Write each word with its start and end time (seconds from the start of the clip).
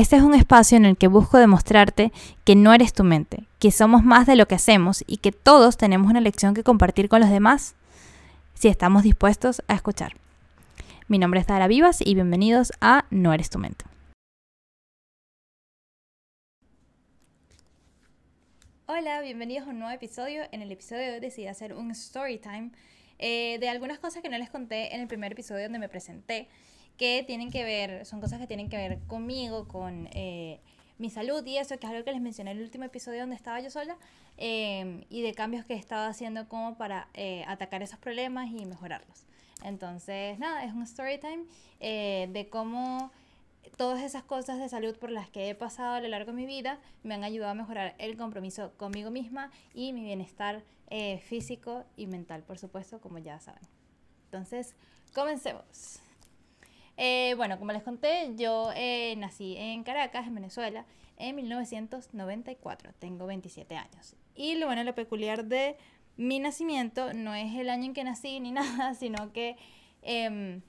Este 0.00 0.16
es 0.16 0.22
un 0.22 0.34
espacio 0.34 0.78
en 0.78 0.86
el 0.86 0.96
que 0.96 1.08
busco 1.08 1.36
demostrarte 1.36 2.10
que 2.46 2.56
no 2.56 2.72
eres 2.72 2.94
tu 2.94 3.04
mente, 3.04 3.44
que 3.58 3.70
somos 3.70 4.02
más 4.02 4.26
de 4.26 4.34
lo 4.34 4.48
que 4.48 4.54
hacemos 4.54 5.04
y 5.06 5.18
que 5.18 5.30
todos 5.30 5.76
tenemos 5.76 6.10
una 6.10 6.22
lección 6.22 6.54
que 6.54 6.62
compartir 6.62 7.10
con 7.10 7.20
los 7.20 7.28
demás 7.28 7.74
si 8.54 8.68
estamos 8.68 9.02
dispuestos 9.02 9.62
a 9.68 9.74
escuchar. 9.74 10.14
Mi 11.06 11.18
nombre 11.18 11.40
es 11.40 11.46
Dara 11.46 11.66
Vivas 11.66 12.00
y 12.00 12.14
bienvenidos 12.14 12.72
a 12.80 13.04
No 13.10 13.34
eres 13.34 13.50
tu 13.50 13.58
mente. 13.58 13.84
Hola, 18.86 19.20
bienvenidos 19.20 19.66
a 19.66 19.70
un 19.70 19.80
nuevo 19.80 19.92
episodio. 19.94 20.44
En 20.50 20.62
el 20.62 20.72
episodio 20.72 21.02
de 21.02 21.12
hoy 21.12 21.20
decidí 21.20 21.46
hacer 21.46 21.74
un 21.74 21.90
story 21.90 22.38
time 22.38 22.70
eh, 23.18 23.58
de 23.60 23.68
algunas 23.68 23.98
cosas 23.98 24.22
que 24.22 24.30
no 24.30 24.38
les 24.38 24.48
conté 24.48 24.94
en 24.94 25.02
el 25.02 25.08
primer 25.08 25.32
episodio 25.32 25.64
donde 25.64 25.78
me 25.78 25.90
presenté 25.90 26.48
que 27.00 27.24
tienen 27.26 27.50
que 27.50 27.64
ver, 27.64 28.04
son 28.04 28.20
cosas 28.20 28.38
que 28.38 28.46
tienen 28.46 28.68
que 28.68 28.76
ver 28.76 28.98
conmigo, 29.06 29.66
con 29.66 30.10
eh, 30.12 30.60
mi 30.98 31.08
salud 31.08 31.42
y 31.46 31.56
eso, 31.56 31.78
que 31.78 31.86
es 31.86 31.92
algo 31.94 32.04
que 32.04 32.12
les 32.12 32.20
mencioné 32.20 32.50
en 32.50 32.58
el 32.58 32.62
último 32.62 32.84
episodio 32.84 33.20
donde 33.20 33.36
estaba 33.36 33.58
yo 33.58 33.70
sola, 33.70 33.96
em, 34.36 35.04
y 35.08 35.22
de 35.22 35.32
cambios 35.32 35.64
que 35.64 35.72
he 35.72 35.78
estado 35.78 36.06
haciendo 36.06 36.46
como 36.46 36.76
para 36.76 37.08
eh, 37.14 37.42
atacar 37.48 37.82
esos 37.82 37.98
problemas 37.98 38.50
y 38.50 38.66
mejorarlos. 38.66 39.24
Entonces, 39.64 40.38
nada, 40.38 40.62
es 40.62 40.74
un 40.74 40.82
story 40.82 41.16
time 41.16 41.44
eh, 41.80 42.28
de 42.32 42.50
cómo 42.50 43.10
todas 43.78 44.02
esas 44.02 44.22
cosas 44.22 44.58
de 44.58 44.68
salud 44.68 44.94
por 44.98 45.10
las 45.10 45.30
que 45.30 45.48
he 45.48 45.54
pasado 45.54 45.94
a 45.94 46.00
lo 46.02 46.08
largo 46.08 46.32
de 46.32 46.36
mi 46.36 46.44
vida 46.44 46.78
me 47.02 47.14
han 47.14 47.24
ayudado 47.24 47.52
a 47.52 47.54
mejorar 47.54 47.94
el 47.96 48.18
compromiso 48.18 48.72
conmigo 48.76 49.10
misma 49.10 49.50
y 49.72 49.94
mi 49.94 50.02
bienestar 50.02 50.62
físico 51.22 51.84
y 51.96 52.08
mental, 52.08 52.42
por 52.42 52.58
supuesto, 52.58 53.00
como 53.00 53.16
ya 53.18 53.40
saben. 53.40 53.62
Entonces, 54.26 54.74
comencemos. 55.14 56.02
Eh, 57.02 57.32
bueno, 57.38 57.58
como 57.58 57.72
les 57.72 57.82
conté, 57.82 58.34
yo 58.36 58.72
eh, 58.76 59.16
nací 59.16 59.56
en 59.56 59.84
Caracas, 59.84 60.26
en 60.26 60.34
Venezuela, 60.34 60.84
en 61.16 61.34
1994. 61.34 62.92
Tengo 62.98 63.24
27 63.24 63.74
años. 63.74 64.16
Y 64.34 64.56
lo 64.56 64.66
bueno, 64.66 64.84
lo 64.84 64.94
peculiar 64.94 65.46
de 65.46 65.78
mi 66.18 66.40
nacimiento 66.40 67.14
no 67.14 67.34
es 67.34 67.54
el 67.54 67.70
año 67.70 67.86
en 67.86 67.94
que 67.94 68.04
nací 68.04 68.38
ni 68.38 68.52
nada, 68.52 68.92
sino 68.92 69.32
que 69.32 69.56
em, 70.02 70.60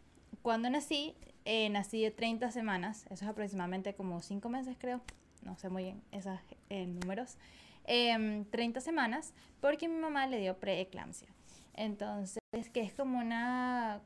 cuando 0.41 0.69
nací, 0.69 1.15
eh, 1.43 1.69
nací 1.69 2.01
de 2.01 2.11
30 2.11 2.49
semanas. 2.51 3.03
Eso 3.09 3.25
es 3.25 3.29
aproximadamente 3.29 3.93
como 3.93 4.21
5 4.21 4.47
meses, 4.47 4.77
creo. 4.79 5.01
No 5.43 5.57
sé 5.57 5.67
muy 5.67 5.83
bien 5.83 6.01
esos 6.13 6.39
números. 6.69 7.35
30 7.83 8.53
em, 8.57 8.73
semanas 8.79 9.33
porque 9.59 9.89
mi 9.89 9.97
mamá 9.97 10.27
le 10.27 10.39
dio 10.39 10.57
preeclampsia. 10.57 11.27
Entonces, 11.73 12.39
que 12.71 12.79
es 12.79 12.93
como 12.93 13.19
una 13.19 13.99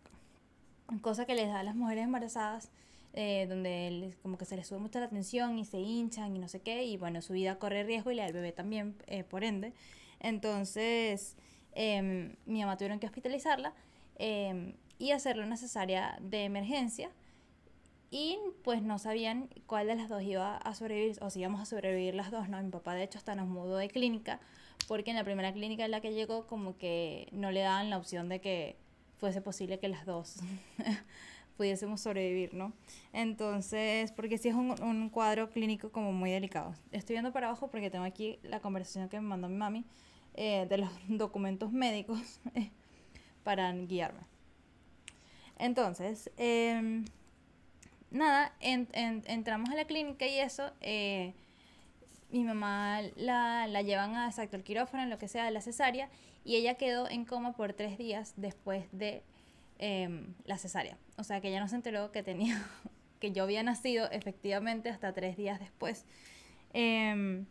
cosa 1.01 1.25
que 1.25 1.35
les 1.35 1.47
da 1.47 1.59
a 1.59 1.63
las 1.63 1.75
mujeres 1.75 2.03
embarazadas, 2.03 2.69
eh, 3.13 3.45
donde 3.47 4.13
como 4.21 4.37
que 4.37 4.45
se 4.45 4.55
les 4.55 4.67
sube 4.67 4.79
mucho 4.79 4.99
la 4.99 5.07
tensión 5.07 5.57
y 5.57 5.65
se 5.65 5.79
hinchan 5.79 6.35
y 6.35 6.39
no 6.39 6.47
sé 6.47 6.59
qué, 6.61 6.83
y 6.83 6.97
bueno, 6.97 7.21
su 7.21 7.33
vida 7.33 7.57
corre 7.59 7.83
riesgo 7.83 8.11
y 8.11 8.15
la 8.15 8.25
del 8.25 8.33
bebé 8.33 8.51
también, 8.51 8.95
eh, 9.07 9.23
por 9.23 9.43
ende. 9.43 9.73
Entonces, 10.19 11.35
em, 11.73 12.35
mi 12.45 12.61
mamá 12.61 12.77
tuvieron 12.77 12.99
que 12.99 13.05
hospitalizarla 13.07 13.73
em, 14.17 14.73
y 14.97 15.11
hacerle 15.11 15.43
una 15.43 15.57
cesárea 15.57 16.17
de 16.21 16.45
emergencia. 16.45 17.09
Y 18.11 18.37
pues 18.63 18.81
no 18.81 18.97
sabían 18.99 19.49
cuál 19.65 19.87
de 19.87 19.95
las 19.95 20.09
dos 20.09 20.23
iba 20.23 20.57
a 20.57 20.73
sobrevivir, 20.73 21.17
o 21.21 21.29
si 21.29 21.39
íbamos 21.41 21.59
a 21.61 21.65
sobrevivir 21.65 22.15
las 22.15 22.31
dos, 22.31 22.47
¿no? 22.49 22.61
Mi 22.61 22.69
papá 22.69 22.93
de 22.93 23.03
hecho 23.03 23.17
hasta 23.17 23.35
nos 23.35 23.47
mudó 23.47 23.77
de 23.77 23.89
clínica, 23.89 24.39
porque 24.87 25.11
en 25.11 25.17
la 25.17 25.23
primera 25.23 25.51
clínica 25.53 25.85
en 25.85 25.91
la 25.91 26.01
que 26.01 26.13
llegó 26.13 26.47
como 26.47 26.77
que 26.77 27.27
no 27.31 27.51
le 27.51 27.61
daban 27.61 27.89
la 27.89 27.97
opción 27.97 28.29
de 28.29 28.39
que 28.41 28.77
fuese 29.17 29.41
posible 29.41 29.79
que 29.79 29.87
las 29.87 30.05
dos 30.05 30.37
pudiésemos 31.57 32.01
sobrevivir, 32.01 32.53
¿no? 32.53 32.73
Entonces, 33.13 34.11
porque 34.11 34.37
sí 34.37 34.49
es 34.49 34.55
un, 34.55 34.81
un, 34.81 35.09
cuadro 35.09 35.49
clínico 35.49 35.91
como 35.91 36.11
muy 36.11 36.31
delicado. 36.31 36.75
Estoy 36.91 37.15
viendo 37.15 37.31
para 37.31 37.47
abajo 37.47 37.69
porque 37.69 37.89
tengo 37.89 38.05
aquí 38.05 38.39
la 38.43 38.59
conversación 38.59 39.09
que 39.09 39.19
me 39.19 39.27
mandó 39.27 39.47
mi 39.47 39.55
mami 39.55 39.85
eh, 40.33 40.65
de 40.69 40.77
los 40.77 40.89
documentos 41.07 41.71
médicos 41.71 42.39
para 43.43 43.71
guiarme. 43.71 44.21
Entonces, 45.57 46.29
em, 46.35 47.05
nada, 48.11 48.53
entramos 48.59 49.69
a 49.69 49.75
la 49.75 49.85
clínica 49.85 50.27
y 50.27 50.39
eso, 50.39 50.73
eh, 50.81 51.33
mi 52.31 52.43
mamá 52.43 53.01
la, 53.15 53.67
la 53.67 53.81
llevan 53.81 54.15
a 54.15 54.27
exacto 54.27 54.57
el 54.57 54.63
quirófano, 54.63 55.05
lo 55.05 55.17
que 55.17 55.29
sea, 55.29 55.49
la 55.51 55.61
cesárea, 55.61 56.09
y 56.45 56.55
ella 56.55 56.75
quedó 56.75 57.09
en 57.09 57.25
coma 57.25 57.53
por 57.53 57.73
tres 57.73 57.97
días 57.97 58.33
después 58.37 58.85
de 58.91 59.23
em, 59.79 60.35
la 60.45 60.57
cesárea. 60.57 60.97
O 61.17 61.23
sea 61.23 61.41
que 61.41 61.49
ella 61.49 61.59
no 61.59 61.67
se 61.67 61.75
enteró 61.75 62.11
que 62.11 62.23
tenía, 62.23 62.63
que 63.19 63.31
yo 63.31 63.43
había 63.43 63.63
nacido 63.63 64.09
efectivamente 64.11 64.89
hasta 64.89 65.11
tres 65.11 65.35
días 65.35 65.59
después. 65.59 66.05
Em, 66.71 67.47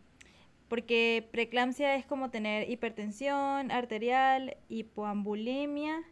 porque 0.68 1.28
preeclampsia 1.32 1.96
es 1.96 2.06
como 2.06 2.30
tener 2.30 2.70
hipertensión 2.70 3.70
arterial, 3.70 4.56
hipoambulimia 4.68 6.02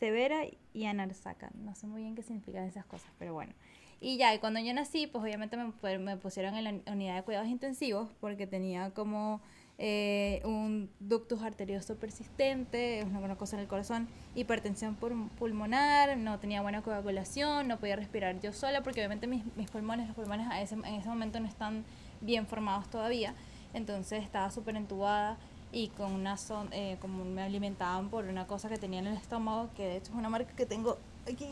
severa 0.00 0.42
y 0.74 0.84
anarsaca. 0.84 1.50
No 1.54 1.74
sé 1.74 1.86
muy 1.86 2.02
bien 2.02 2.14
qué 2.14 2.22
significan 2.22 2.64
esas 2.64 2.84
cosas, 2.84 3.10
pero 3.18 3.32
bueno. 3.32 3.54
Y 4.00 4.18
ya, 4.18 4.34
y 4.34 4.40
cuando 4.40 4.60
yo 4.60 4.74
nací, 4.74 5.06
pues 5.06 5.22
obviamente 5.22 5.56
me, 5.56 5.98
me 5.98 6.16
pusieron 6.16 6.54
en 6.54 6.64
la 6.64 6.92
unidad 6.92 7.16
de 7.16 7.22
cuidados 7.22 7.48
intensivos 7.48 8.10
porque 8.20 8.46
tenía 8.46 8.90
como 8.90 9.40
eh, 9.78 10.40
un 10.44 10.90
ductus 11.00 11.42
arterioso 11.42 11.96
persistente, 11.96 13.06
una 13.10 13.36
cosa 13.36 13.56
en 13.56 13.62
el 13.62 13.68
corazón, 13.68 14.08
hipertensión 14.34 14.96
pulmonar, 15.38 16.16
no 16.16 16.38
tenía 16.38 16.62
buena 16.62 16.82
coagulación, 16.82 17.68
no 17.68 17.78
podía 17.78 17.96
respirar 17.96 18.40
yo 18.40 18.52
sola 18.52 18.82
porque 18.82 19.00
obviamente 19.00 19.26
mis, 19.26 19.44
mis 19.56 19.70
pulmones, 19.70 20.06
los 20.06 20.16
pulmones 20.16 20.46
en 20.50 20.84
ese 20.84 21.08
momento 21.08 21.40
no 21.40 21.46
están 21.46 21.84
bien 22.22 22.46
formados 22.46 22.88
todavía, 22.88 23.34
entonces 23.74 24.24
estaba 24.24 24.50
súper 24.50 24.76
entubada 24.76 25.36
y 25.72 25.88
con 25.88 26.12
una 26.12 26.38
son, 26.38 26.68
eh, 26.72 26.96
como 27.00 27.24
me 27.24 27.42
alimentaban 27.42 28.08
por 28.08 28.24
una 28.24 28.46
cosa 28.46 28.70
que 28.70 28.78
tenía 28.78 29.00
en 29.00 29.08
el 29.08 29.16
estómago, 29.16 29.68
que 29.76 29.84
de 29.84 29.96
hecho 29.96 30.12
es 30.12 30.18
una 30.18 30.30
marca 30.30 30.52
que 30.56 30.64
tengo 30.64 30.96
aquí. 31.30 31.50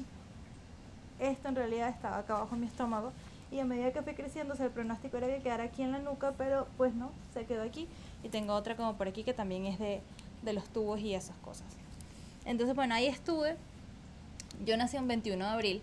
Esto 1.21 1.49
en 1.49 1.57
realidad 1.57 1.91
estaba 1.91 2.19
acá 2.19 2.37
abajo 2.37 2.55
en 2.55 2.63
mi 2.63 2.67
estómago. 2.67 3.13
Y 3.53 3.61
a 3.61 3.65
medida 3.65 3.93
que 3.93 4.03
fui 4.03 4.15
creciendo, 4.15 4.55
el 4.55 4.71
pronóstico 4.71 5.17
era 5.19 5.27
que 5.27 5.43
quedara 5.43 5.65
aquí 5.65 5.83
en 5.83 5.93
la 5.93 5.99
nuca, 5.99 6.33
pero 6.39 6.67
pues 6.77 6.95
no, 6.95 7.11
se 7.35 7.45
quedó 7.45 7.63
aquí 7.63 7.87
y 8.25 8.29
tengo 8.31 8.55
otra 8.55 8.75
como 8.75 8.95
por 8.95 9.07
aquí 9.07 9.23
que 9.23 9.35
también 9.35 9.67
es 9.67 9.79
de, 9.79 10.01
de 10.43 10.53
los 10.53 10.65
tubos 10.65 10.99
y 11.01 11.15
esas 11.15 11.37
cosas. 11.37 11.67
Entonces, 12.45 12.75
bueno, 12.75 12.95
ahí 12.95 13.07
estuve. 13.07 13.57
Yo 14.65 14.77
nací 14.77 14.97
un 14.97 15.09
21 15.09 15.45
de 15.45 15.51
abril 15.51 15.83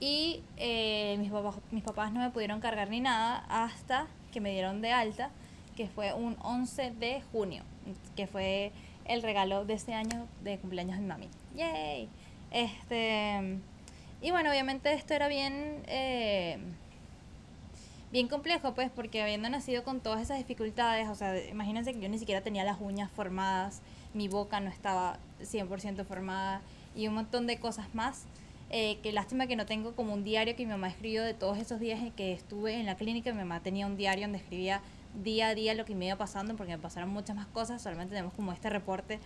y 0.00 0.42
eh, 0.56 1.16
mis, 1.18 1.30
papás, 1.30 1.56
mis 1.70 1.82
papás 1.82 2.12
no 2.12 2.20
me 2.20 2.30
pudieron 2.30 2.60
cargar 2.60 2.90
ni 2.90 3.00
nada 3.00 3.44
hasta 3.48 4.06
que 4.32 4.40
me 4.40 4.50
dieron 4.50 4.82
de 4.82 4.92
alta, 4.92 5.30
que 5.76 5.88
fue 5.88 6.12
un 6.12 6.36
11 6.42 6.90
de 6.92 7.22
junio, 7.32 7.62
que 8.16 8.26
fue 8.26 8.72
el 9.04 9.22
regalo 9.22 9.64
de 9.64 9.74
este 9.74 9.94
año 9.94 10.26
de 10.42 10.58
cumpleaños 10.58 10.96
de 10.96 11.02
mi 11.02 11.08
mami. 11.08 11.28
¡Yay! 11.56 12.08
Este, 12.50 13.58
y 14.20 14.30
bueno, 14.30 14.50
obviamente 14.50 14.92
esto 14.92 15.14
era 15.14 15.28
bien... 15.28 15.82
Eh, 15.86 16.58
bien 18.12 18.28
complejo, 18.28 18.74
pues, 18.74 18.90
porque 18.90 19.22
habiendo 19.22 19.48
nacido 19.48 19.82
con 19.82 20.00
todas 20.00 20.20
esas 20.20 20.36
dificultades, 20.36 21.08
o 21.08 21.14
sea, 21.14 21.44
imagínense 21.48 21.94
que 21.94 22.00
yo 22.00 22.08
ni 22.10 22.18
siquiera 22.18 22.42
tenía 22.42 22.62
las 22.62 22.78
uñas 22.80 23.10
formadas, 23.10 23.80
mi 24.12 24.28
boca 24.28 24.60
no 24.60 24.68
estaba 24.68 25.18
100% 25.40 26.04
formada 26.04 26.60
y 26.94 27.08
un 27.08 27.14
montón 27.14 27.46
de 27.46 27.58
cosas 27.58 27.94
más. 27.94 28.24
Eh, 28.74 28.98
que 29.02 29.12
lástima 29.12 29.46
que 29.46 29.54
no 29.54 29.66
tengo 29.66 29.94
como 29.94 30.14
un 30.14 30.24
diario 30.24 30.56
que 30.56 30.64
mi 30.64 30.70
mamá 30.70 30.88
escribió 30.88 31.22
de 31.24 31.34
todos 31.34 31.58
esos 31.58 31.78
días 31.78 32.00
en 32.00 32.10
que 32.10 32.32
estuve 32.32 32.80
en 32.80 32.86
la 32.86 32.94
clínica. 32.94 33.30
Mi 33.30 33.38
mamá 33.38 33.60
tenía 33.60 33.86
un 33.86 33.98
diario 33.98 34.24
donde 34.24 34.38
escribía 34.38 34.80
día 35.22 35.48
a 35.48 35.54
día 35.54 35.74
lo 35.74 35.84
que 35.84 35.94
me 35.94 36.06
iba 36.06 36.16
pasando, 36.16 36.56
porque 36.56 36.72
me 36.72 36.78
pasaron 36.78 37.10
muchas 37.10 37.36
más 37.36 37.46
cosas. 37.48 37.82
Solamente 37.82 38.14
tenemos 38.14 38.32
como 38.32 38.50
este 38.50 38.70
reporte 38.70 39.20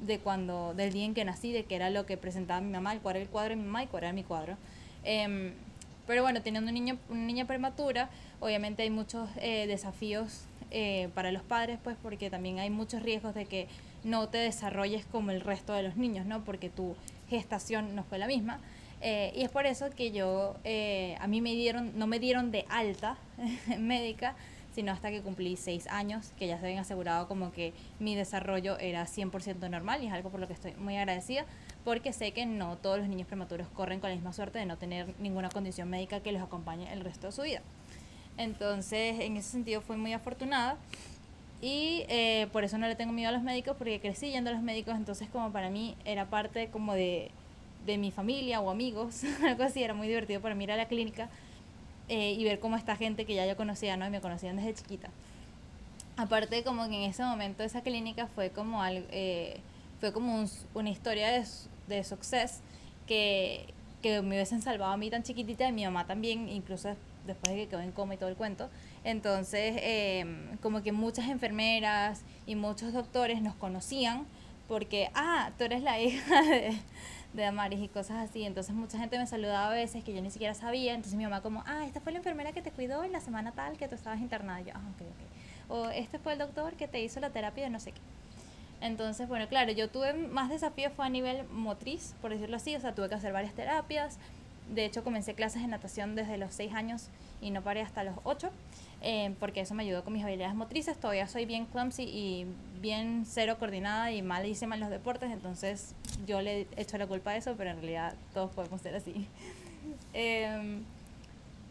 de 0.00 0.18
cuando, 0.18 0.74
del 0.74 0.92
día 0.92 1.04
en 1.04 1.14
que 1.14 1.24
nací, 1.24 1.52
de 1.52 1.64
que 1.64 1.76
era 1.76 1.90
lo 1.90 2.06
que 2.06 2.16
presentaba 2.16 2.60
mi 2.60 2.72
mamá, 2.72 2.92
el 2.92 3.00
cuadro 3.00 3.20
el 3.20 3.28
cuadro 3.28 3.50
de 3.50 3.56
mi 3.56 3.64
mamá 3.64 3.84
y 3.84 3.86
cuál 3.86 4.02
era 4.02 4.12
mi 4.12 4.24
cuadro. 4.24 4.56
Eh, 5.04 5.52
pero 6.08 6.22
bueno, 6.22 6.40
teniendo 6.40 6.70
un 6.70 6.74
niño, 6.74 6.98
una 7.10 7.20
niña 7.20 7.46
prematura, 7.46 8.08
obviamente 8.40 8.82
hay 8.82 8.90
muchos 8.90 9.28
eh, 9.40 9.66
desafíos 9.66 10.44
eh, 10.70 11.08
para 11.14 11.32
los 11.32 11.42
padres, 11.42 11.78
pues 11.82 11.96
porque 12.02 12.30
también 12.30 12.58
hay 12.58 12.70
muchos 12.70 13.02
riesgos 13.02 13.34
de 13.34 13.46
que 13.46 13.68
no 14.04 14.28
te 14.28 14.38
desarrolles 14.38 15.04
como 15.06 15.30
el 15.30 15.40
resto 15.40 15.72
de 15.72 15.82
los 15.82 15.96
niños, 15.96 16.26
¿no? 16.26 16.44
Porque 16.44 16.68
tu 16.70 16.94
gestación 17.28 17.94
no 17.94 18.04
fue 18.04 18.18
la 18.18 18.26
misma. 18.26 18.60
Eh, 19.00 19.32
y 19.36 19.42
es 19.42 19.50
por 19.50 19.66
eso 19.66 19.90
que 19.90 20.10
yo, 20.10 20.56
a 21.20 21.26
mí 21.26 21.40
me 21.40 21.52
dieron, 21.54 21.98
no 21.98 22.06
me 22.06 22.18
dieron 22.18 22.50
de 22.50 22.64
alta 22.68 23.16
médica, 23.78 24.34
sino 24.74 24.92
hasta 24.92 25.10
que 25.10 25.22
cumplí 25.22 25.56
seis 25.56 25.86
años, 25.88 26.32
que 26.38 26.46
ya 26.46 26.58
se 26.58 26.66
habían 26.66 26.80
asegurado 26.80 27.26
como 27.26 27.52
que 27.52 27.72
mi 27.98 28.14
desarrollo 28.14 28.78
era 28.78 29.06
100% 29.06 29.68
normal 29.70 30.02
y 30.02 30.06
es 30.06 30.12
algo 30.12 30.30
por 30.30 30.40
lo 30.40 30.46
que 30.46 30.52
estoy 30.52 30.74
muy 30.74 30.96
agradecida 30.96 31.46
porque 31.88 32.12
sé 32.12 32.32
que 32.32 32.44
no 32.44 32.76
todos 32.76 32.98
los 32.98 33.08
niños 33.08 33.26
prematuros 33.26 33.66
corren 33.68 33.98
con 33.98 34.10
la 34.10 34.16
misma 34.16 34.34
suerte 34.34 34.58
de 34.58 34.66
no 34.66 34.76
tener 34.76 35.14
ninguna 35.20 35.48
condición 35.48 35.88
médica 35.88 36.20
que 36.20 36.32
los 36.32 36.42
acompañe 36.42 36.92
el 36.92 37.00
resto 37.00 37.28
de 37.28 37.32
su 37.32 37.40
vida. 37.40 37.62
Entonces, 38.38 39.20
en 39.20 39.36
ese 39.36 39.50
sentido 39.50 39.80
fui 39.80 39.96
muy 39.96 40.12
afortunada 40.12 40.78
y 41.60 42.04
eh, 42.08 42.46
por 42.52 42.62
eso 42.62 42.78
no 42.78 42.86
le 42.86 42.94
tengo 42.94 43.12
miedo 43.12 43.28
a 43.30 43.32
los 43.32 43.42
médicos 43.42 43.76
porque 43.76 44.00
crecí 44.00 44.30
yendo 44.30 44.50
a 44.50 44.52
los 44.52 44.62
médicos, 44.62 44.94
entonces 44.96 45.28
como 45.28 45.50
para 45.50 45.70
mí 45.70 45.96
era 46.04 46.26
parte 46.30 46.68
como 46.68 46.94
de, 46.94 47.32
de 47.84 47.98
mi 47.98 48.12
familia 48.12 48.60
o 48.60 48.70
amigos, 48.70 49.24
algo 49.44 49.64
así, 49.64 49.82
era 49.82 49.92
muy 49.92 50.06
divertido 50.06 50.40
para 50.40 50.54
mí 50.54 50.64
ir 50.64 50.72
a 50.72 50.76
la 50.76 50.86
clínica 50.86 51.28
eh, 52.08 52.32
y 52.32 52.44
ver 52.44 52.60
cómo 52.60 52.76
esta 52.76 52.96
gente 52.96 53.24
que 53.24 53.34
ya 53.34 53.44
yo 53.44 53.56
conocía, 53.56 53.96
¿no? 53.96 54.06
Y 54.06 54.10
me 54.10 54.20
conocían 54.20 54.56
desde 54.56 54.74
chiquita. 54.74 55.10
Aparte, 56.16 56.62
como 56.62 56.88
que 56.88 56.94
en 56.94 57.10
ese 57.10 57.24
momento 57.24 57.64
esa 57.64 57.82
clínica 57.82 58.28
fue 58.28 58.50
como 58.50 58.84
eh, 58.86 59.60
fue 60.00 60.12
como 60.12 60.44
una 60.74 60.90
historia 60.90 61.28
de, 61.28 61.44
de 61.88 62.04
success 62.04 62.60
que, 63.06 63.66
que 64.00 64.22
me 64.22 64.36
hubiesen 64.36 64.62
salvado 64.62 64.92
a 64.92 64.96
mí 64.96 65.10
tan 65.10 65.24
chiquitita 65.24 65.68
y 65.68 65.72
mi 65.72 65.84
mamá 65.84 66.06
también, 66.06 66.48
incluso 66.48 66.94
después 67.28 67.54
de 67.54 67.62
que 67.62 67.68
quedó 67.68 67.80
en 67.80 67.92
coma 67.92 68.14
y 68.14 68.16
todo 68.16 68.28
el 68.28 68.34
cuento. 68.36 68.68
Entonces, 69.04 69.76
em, 69.78 70.56
como 70.58 70.82
que 70.82 70.90
muchas 70.90 71.28
enfermeras 71.28 72.22
y 72.46 72.56
muchos 72.56 72.92
doctores 72.92 73.40
nos 73.40 73.54
conocían 73.54 74.26
porque, 74.66 75.10
ah, 75.14 75.52
tú 75.56 75.64
eres 75.64 75.82
la 75.82 76.00
hija 76.00 76.42
de, 76.50 76.76
de 77.32 77.44
Amaris 77.44 77.80
y 77.80 77.88
cosas 77.88 78.28
así. 78.28 78.44
Entonces 78.44 78.74
mucha 78.74 78.98
gente 78.98 79.18
me 79.18 79.26
saludaba 79.26 79.68
a 79.70 79.74
veces 79.74 80.04
que 80.04 80.14
yo 80.14 80.20
ni 80.20 80.30
siquiera 80.30 80.54
sabía. 80.54 80.94
Entonces 80.94 81.16
mi 81.16 81.24
mamá 81.24 81.40
como, 81.40 81.62
ah, 81.66 81.84
esta 81.86 82.00
fue 82.00 82.12
la 82.12 82.18
enfermera 82.18 82.52
que 82.52 82.62
te 82.62 82.70
cuidó 82.70 83.04
en 83.04 83.12
la 83.12 83.20
semana 83.20 83.52
tal 83.52 83.76
que 83.78 83.88
tú 83.88 83.94
estabas 83.94 84.20
internada. 84.20 84.60
Y 84.60 84.64
yo, 84.64 84.72
ah, 84.74 84.82
ok, 84.94 85.02
ok. 85.02 85.70
O 85.70 85.88
este 85.90 86.18
fue 86.18 86.32
el 86.32 86.38
doctor 86.38 86.74
que 86.74 86.88
te 86.88 87.00
hizo 87.02 87.20
la 87.20 87.30
terapia 87.30 87.64
de 87.64 87.70
no 87.70 87.80
sé 87.80 87.92
qué. 87.92 88.00
Entonces, 88.80 89.28
bueno, 89.28 89.48
claro, 89.48 89.72
yo 89.72 89.88
tuve 89.88 90.12
más 90.14 90.50
desafíos 90.50 90.92
fue 90.92 91.04
a 91.04 91.08
nivel 91.08 91.44
motriz, 91.48 92.14
por 92.20 92.30
decirlo 92.30 92.56
así. 92.56 92.76
O 92.76 92.80
sea, 92.80 92.94
tuve 92.94 93.08
que 93.08 93.14
hacer 93.16 93.32
varias 93.32 93.54
terapias. 93.54 94.18
De 94.74 94.84
hecho, 94.84 95.02
comencé 95.04 95.34
clases 95.34 95.62
de 95.62 95.68
natación 95.68 96.14
desde 96.14 96.38
los 96.38 96.54
6 96.54 96.74
años 96.74 97.08
y 97.40 97.50
no 97.50 97.62
paré 97.62 97.80
hasta 97.80 98.04
los 98.04 98.16
8. 98.24 98.50
Eh, 99.00 99.34
porque 99.38 99.60
eso 99.60 99.74
me 99.74 99.84
ayudó 99.84 100.02
con 100.02 100.12
mis 100.12 100.24
habilidades 100.24 100.54
motrices. 100.56 100.98
Todavía 100.98 101.28
soy 101.28 101.46
bien 101.46 101.66
clumsy 101.66 102.02
y 102.02 102.46
bien 102.80 103.24
cero 103.26 103.56
coordinada 103.58 104.10
y 104.12 104.22
malísima 104.22 104.74
en 104.74 104.80
los 104.80 104.90
deportes, 104.90 105.30
entonces 105.30 105.94
yo 106.26 106.40
le 106.42 106.62
he 106.62 106.66
hecho 106.76 106.98
la 106.98 107.06
culpa 107.06 107.30
a 107.32 107.36
eso, 107.36 107.54
pero 107.56 107.70
en 107.70 107.76
realidad 107.76 108.14
todos 108.34 108.50
podemos 108.50 108.80
ser 108.80 108.94
así. 108.94 109.26
Em, 110.12 110.82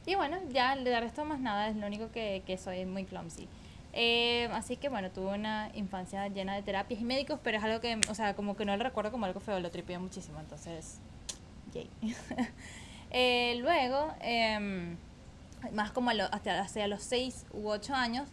y 0.06 0.16
bueno, 0.16 0.38
ya 0.52 0.76
de 0.76 1.00
resto 1.00 1.24
más 1.24 1.40
nada, 1.40 1.70
es 1.70 1.76
lo 1.76 1.86
único 1.86 2.12
que, 2.12 2.42
que 2.48 2.58
soy 2.58 2.86
muy 2.86 3.04
clumsy. 3.04 3.48
Eh, 3.94 4.50
así 4.54 4.78
que 4.78 4.90
bueno, 4.90 5.12
tuve 5.12 5.34
una 5.36 5.70
infancia 5.76 6.28
llena 6.28 6.56
de 6.56 6.64
terapias 6.64 7.02
y 7.02 7.04
médicos, 7.04 7.40
pero 7.44 7.58
es 7.58 7.64
algo 7.64 7.80
que, 7.80 8.00
o 8.10 8.16
sea, 8.16 8.36
como 8.36 8.56
que 8.56 8.66
no 8.66 8.76
lo 8.76 8.84
recuerdo 8.84 9.12
como 9.12 9.26
algo 9.26 9.40
feo, 9.40 9.60
lo 9.60 9.70
tripié 9.70 10.00
muchísimo, 10.00 10.40
entonces, 10.40 11.00
yay. 11.74 11.90
eh, 13.12 13.56
luego, 13.60 14.14
eh, 14.22 14.96
más 15.74 15.92
como 15.92 16.10
hasta 16.10 16.62
hacia 16.62 16.88
los 16.88 17.04
6 17.04 17.46
u 17.54 17.70
8 17.70 17.94
años, 17.94 18.28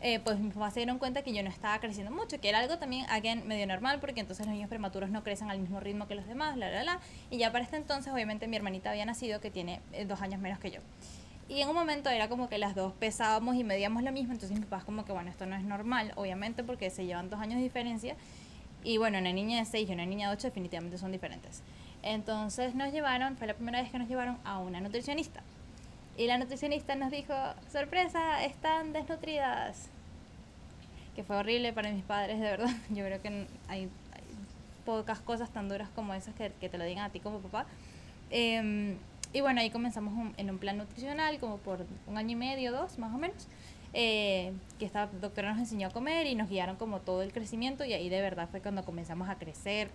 eh, 0.00 0.20
pues 0.20 0.38
mis 0.38 0.54
papás 0.54 0.74
se 0.74 0.80
dieron 0.80 0.98
cuenta 0.98 1.22
que 1.22 1.32
yo 1.34 1.42
no 1.42 1.48
estaba 1.48 1.80
creciendo 1.80 2.12
mucho, 2.12 2.40
que 2.40 2.48
era 2.48 2.60
algo 2.60 2.78
también, 2.78 3.04
again, 3.10 3.46
medio 3.48 3.66
normal, 3.66 3.98
porque 3.98 4.20
entonces 4.20 4.46
los 4.46 4.54
niños 4.54 4.68
prematuros 4.68 5.10
no 5.10 5.24
crecen 5.24 5.50
al 5.50 5.58
mismo 5.58 5.80
ritmo 5.80 6.06
que 6.06 6.14
los 6.14 6.26
demás, 6.26 6.56
la, 6.56 6.70
la, 6.70 6.84
la. 6.84 7.00
Y 7.30 7.38
ya 7.38 7.50
para 7.50 7.64
este 7.64 7.76
entonces, 7.76 8.12
obviamente, 8.12 8.46
mi 8.46 8.56
hermanita 8.56 8.90
había 8.90 9.04
nacido, 9.04 9.40
que 9.40 9.50
tiene 9.50 9.80
eh, 9.92 10.04
dos 10.04 10.22
años 10.22 10.40
menos 10.40 10.60
que 10.60 10.70
yo. 10.70 10.80
Y 11.48 11.62
en 11.62 11.68
un 11.68 11.74
momento 11.74 12.10
era 12.10 12.28
como 12.28 12.48
que 12.48 12.58
las 12.58 12.76
dos 12.76 12.92
pesábamos 12.92 13.56
y 13.56 13.64
medíamos 13.64 14.04
lo 14.04 14.12
mismo, 14.12 14.32
entonces 14.32 14.56
mis 14.56 14.66
papás 14.66 14.84
como 14.84 15.04
que, 15.04 15.12
bueno, 15.12 15.30
esto 15.30 15.46
no 15.46 15.56
es 15.56 15.64
normal, 15.64 16.12
obviamente, 16.14 16.62
porque 16.62 16.90
se 16.90 17.04
llevan 17.04 17.28
dos 17.28 17.40
años 17.40 17.56
de 17.56 17.64
diferencia. 17.64 18.14
Y 18.84 18.98
bueno, 18.98 19.18
una 19.18 19.32
niña 19.32 19.58
de 19.58 19.64
6 19.64 19.90
y 19.90 19.92
una 19.92 20.06
niña 20.06 20.28
de 20.28 20.36
8 20.36 20.48
definitivamente 20.48 20.98
son 20.98 21.10
diferentes. 21.10 21.62
Entonces 22.02 22.74
nos 22.74 22.92
llevaron, 22.92 23.36
fue 23.36 23.46
la 23.46 23.54
primera 23.54 23.80
vez 23.82 23.90
que 23.90 23.98
nos 23.98 24.08
llevaron 24.08 24.38
a 24.44 24.58
una 24.58 24.80
nutricionista. 24.80 25.42
Y 26.16 26.26
la 26.26 26.38
nutricionista 26.38 26.96
nos 26.96 27.10
dijo, 27.10 27.34
sorpresa, 27.70 28.44
están 28.44 28.92
desnutridas. 28.92 29.88
Que 31.14 31.22
fue 31.22 31.36
horrible 31.36 31.72
para 31.72 31.90
mis 31.90 32.04
padres, 32.04 32.40
de 32.40 32.44
verdad. 32.44 32.70
Yo 32.90 33.04
creo 33.04 33.22
que 33.22 33.46
hay, 33.68 33.88
pocas 34.84 35.20
cosas 35.20 35.50
tan 35.50 35.68
duras 35.68 35.90
como 35.94 36.14
esas 36.14 36.34
que, 36.34 36.50
te 36.50 36.78
lo 36.78 36.84
digan 36.84 37.04
a 37.04 37.10
ti 37.10 37.20
como 37.20 37.40
papá. 37.40 37.66
Em, 38.30 38.96
y 39.32 39.42
bueno, 39.42 39.60
ahí 39.60 39.70
comenzamos 39.70 40.32
en 40.36 40.50
un 40.50 40.58
plan 40.58 40.78
nutricional, 40.78 41.38
como 41.38 41.58
por 41.58 41.84
un 42.06 42.16
año 42.16 42.30
y 42.30 42.36
medio, 42.36 42.72
dos, 42.72 42.98
más 42.98 43.14
o 43.14 43.18
menos. 43.18 43.46
Eh, 43.92 44.52
que 44.78 44.86
esta 44.86 45.06
doctora 45.06 45.50
nos 45.50 45.60
enseñó 45.60 45.88
a 45.88 45.90
comer 45.90 46.26
y 46.26 46.34
nos 46.34 46.48
guiaron 46.48 46.76
como 46.76 47.00
todo 47.00 47.22
el 47.22 47.32
crecimiento 47.32 47.86
y 47.86 47.94
ahí 47.94 48.10
de 48.10 48.20
verdad 48.20 48.46
fue 48.50 48.60
cuando 48.60 48.84
comenzamos 48.84 49.30
a 49.30 49.36
crecer 49.36 49.88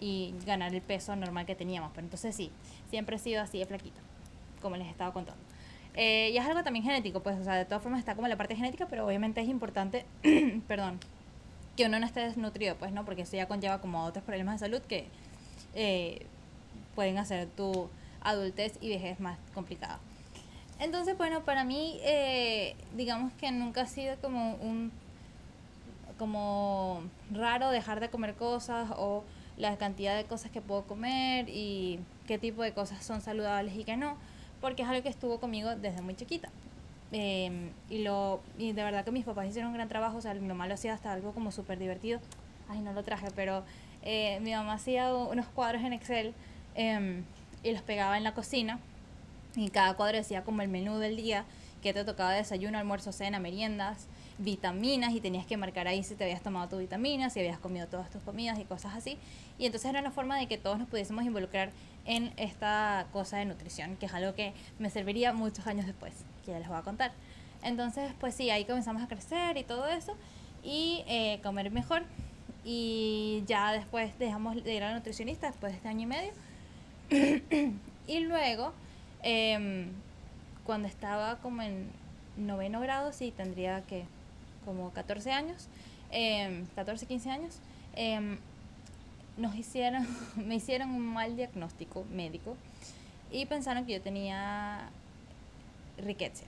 y 0.00 0.34
ganar 0.44 0.74
el 0.74 0.82
peso 0.82 1.16
normal 1.16 1.46
que 1.46 1.54
teníamos. 1.54 1.90
Pero 1.94 2.06
entonces 2.06 2.34
sí, 2.34 2.50
siempre 2.90 3.16
he 3.16 3.18
sido 3.18 3.42
así 3.42 3.58
de 3.58 3.66
flaquita, 3.66 4.00
como 4.60 4.76
les 4.76 4.88
estaba 4.88 5.12
contando. 5.12 5.40
Eh, 5.94 6.30
y 6.32 6.36
es 6.36 6.44
algo 6.44 6.62
también 6.62 6.84
genético, 6.84 7.20
pues, 7.20 7.38
o 7.38 7.44
sea, 7.44 7.54
de 7.54 7.64
todas 7.64 7.82
formas 7.82 8.00
está 8.00 8.14
como 8.14 8.28
la 8.28 8.36
parte 8.36 8.54
genética, 8.54 8.86
pero 8.86 9.06
obviamente 9.06 9.40
es 9.40 9.48
importante, 9.48 10.04
perdón, 10.68 11.00
que 11.76 11.86
uno 11.86 11.98
no 11.98 12.06
esté 12.06 12.20
desnutrido, 12.20 12.76
pues, 12.76 12.92
¿no? 12.92 13.04
Porque 13.04 13.22
eso 13.22 13.36
ya 13.36 13.48
conlleva 13.48 13.80
como 13.80 14.04
otros 14.04 14.24
problemas 14.24 14.60
de 14.60 14.66
salud 14.66 14.82
que 14.82 15.08
eh, 15.74 16.26
pueden 16.94 17.16
hacer 17.16 17.48
tu 17.48 17.88
adultez 18.20 18.78
y 18.82 18.90
vejez 18.90 19.20
más 19.20 19.38
complicada. 19.54 19.98
Entonces, 20.78 21.16
bueno, 21.16 21.42
para 21.44 21.64
mí, 21.64 21.98
eh, 22.02 22.76
digamos 22.94 23.32
que 23.34 23.50
nunca 23.50 23.82
ha 23.82 23.86
sido 23.86 24.16
como 24.16 24.54
un 24.56 24.92
como 26.18 27.02
raro 27.30 27.70
dejar 27.70 28.00
de 28.00 28.08
comer 28.08 28.34
cosas 28.34 28.88
o 28.96 29.22
la 29.56 29.76
cantidad 29.76 30.16
de 30.16 30.24
cosas 30.24 30.50
que 30.50 30.60
puedo 30.60 30.82
comer 30.82 31.48
y 31.48 32.00
qué 32.26 32.38
tipo 32.38 32.62
de 32.62 32.72
cosas 32.72 33.04
son 33.04 33.20
saludables 33.20 33.74
y 33.76 33.84
qué 33.84 33.96
no 33.96 34.16
porque 34.60 34.82
es 34.82 34.88
algo 34.88 35.02
que 35.02 35.08
estuvo 35.08 35.38
conmigo 35.38 35.74
desde 35.76 36.02
muy 36.02 36.14
chiquita. 36.14 36.48
Em, 37.12 37.70
y, 37.88 38.02
lo, 38.02 38.40
y 38.58 38.72
de 38.72 38.82
verdad 38.82 39.04
que 39.04 39.12
mis 39.12 39.24
papás 39.24 39.46
hicieron 39.46 39.68
un 39.68 39.74
gran 39.74 39.88
trabajo, 39.88 40.16
o 40.16 40.20
sea, 40.20 40.34
mi 40.34 40.46
mamá 40.46 40.66
lo 40.66 40.74
hacía 40.74 40.94
hasta 40.94 41.12
algo 41.12 41.32
como 41.32 41.52
súper 41.52 41.78
divertido. 41.78 42.20
Ay, 42.68 42.80
no 42.80 42.92
lo 42.92 43.02
traje, 43.02 43.28
pero 43.34 43.62
eh, 44.02 44.40
mi 44.40 44.52
mamá 44.52 44.74
hacía 44.74 45.14
unos 45.14 45.46
cuadros 45.46 45.82
en 45.82 45.92
Excel 45.92 46.34
em, 46.74 47.22
y 47.62 47.72
los 47.72 47.82
pegaba 47.82 48.16
en 48.16 48.24
la 48.24 48.34
cocina 48.34 48.80
y 49.54 49.70
cada 49.70 49.94
cuadro 49.94 50.18
decía 50.18 50.42
como 50.42 50.62
el 50.62 50.68
menú 50.68 50.98
del 50.98 51.16
día, 51.16 51.44
que 51.82 51.94
te 51.94 52.04
tocaba 52.04 52.32
desayuno, 52.32 52.78
almuerzo, 52.78 53.12
cena, 53.12 53.38
meriendas, 53.38 54.08
vitaminas 54.38 55.12
y 55.14 55.20
tenías 55.20 55.46
que 55.46 55.56
marcar 55.56 55.88
ahí 55.88 56.02
si 56.02 56.14
te 56.14 56.24
habías 56.24 56.42
tomado 56.42 56.68
tu 56.68 56.78
vitamina, 56.78 57.30
si 57.30 57.40
habías 57.40 57.58
comido 57.58 57.86
todas 57.86 58.10
tus 58.10 58.22
comidas 58.22 58.58
y 58.58 58.64
cosas 58.64 58.94
así. 58.94 59.18
Y 59.58 59.66
entonces 59.66 59.88
era 59.88 60.00
una 60.00 60.10
forma 60.10 60.38
de 60.38 60.46
que 60.46 60.58
todos 60.58 60.78
nos 60.78 60.88
pudiésemos 60.88 61.24
involucrar 61.24 61.70
en 62.04 62.32
esta 62.36 63.06
cosa 63.12 63.38
de 63.38 63.46
nutrición, 63.46 63.96
que 63.96 64.06
es 64.06 64.14
algo 64.14 64.34
que 64.34 64.52
me 64.78 64.90
serviría 64.90 65.32
muchos 65.32 65.66
años 65.66 65.86
después, 65.86 66.12
que 66.44 66.52
ya 66.52 66.58
les 66.58 66.68
voy 66.68 66.76
a 66.76 66.82
contar. 66.82 67.12
Entonces, 67.62 68.12
pues 68.20 68.34
sí, 68.34 68.50
ahí 68.50 68.64
comenzamos 68.64 69.02
a 69.02 69.08
crecer 69.08 69.56
y 69.56 69.64
todo 69.64 69.88
eso, 69.88 70.14
y 70.62 71.02
eh, 71.08 71.40
comer 71.42 71.70
mejor. 71.70 72.04
Y 72.64 73.44
ya 73.46 73.72
después 73.72 74.18
dejamos 74.18 74.62
de 74.62 74.74
ir 74.74 74.82
a 74.82 74.90
la 74.90 74.96
nutricionista, 74.96 75.46
después 75.46 75.72
de 75.72 75.76
este 75.76 75.88
año 75.88 76.02
y 76.02 76.06
medio. 76.06 76.32
y 78.06 78.20
luego, 78.20 78.72
em, 79.22 79.88
cuando 80.64 80.88
estaba 80.88 81.36
como 81.38 81.62
en 81.62 81.88
noveno 82.36 82.80
grado, 82.80 83.12
sí, 83.12 83.32
tendría 83.36 83.82
que 83.82 84.04
como 84.66 84.90
14 84.90 85.32
años, 85.32 85.68
14, 86.74 87.04
em, 87.04 87.08
15 87.08 87.30
años, 87.30 87.58
em, 87.94 88.36
nos 89.38 89.54
hicieron, 89.56 90.06
me 90.36 90.56
hicieron 90.56 90.90
un 90.90 91.06
mal 91.06 91.36
diagnóstico 91.36 92.04
médico 92.12 92.56
y 93.30 93.46
pensaron 93.46 93.86
que 93.86 93.94
yo 93.94 94.02
tenía 94.02 94.90
riqueza, 95.96 96.44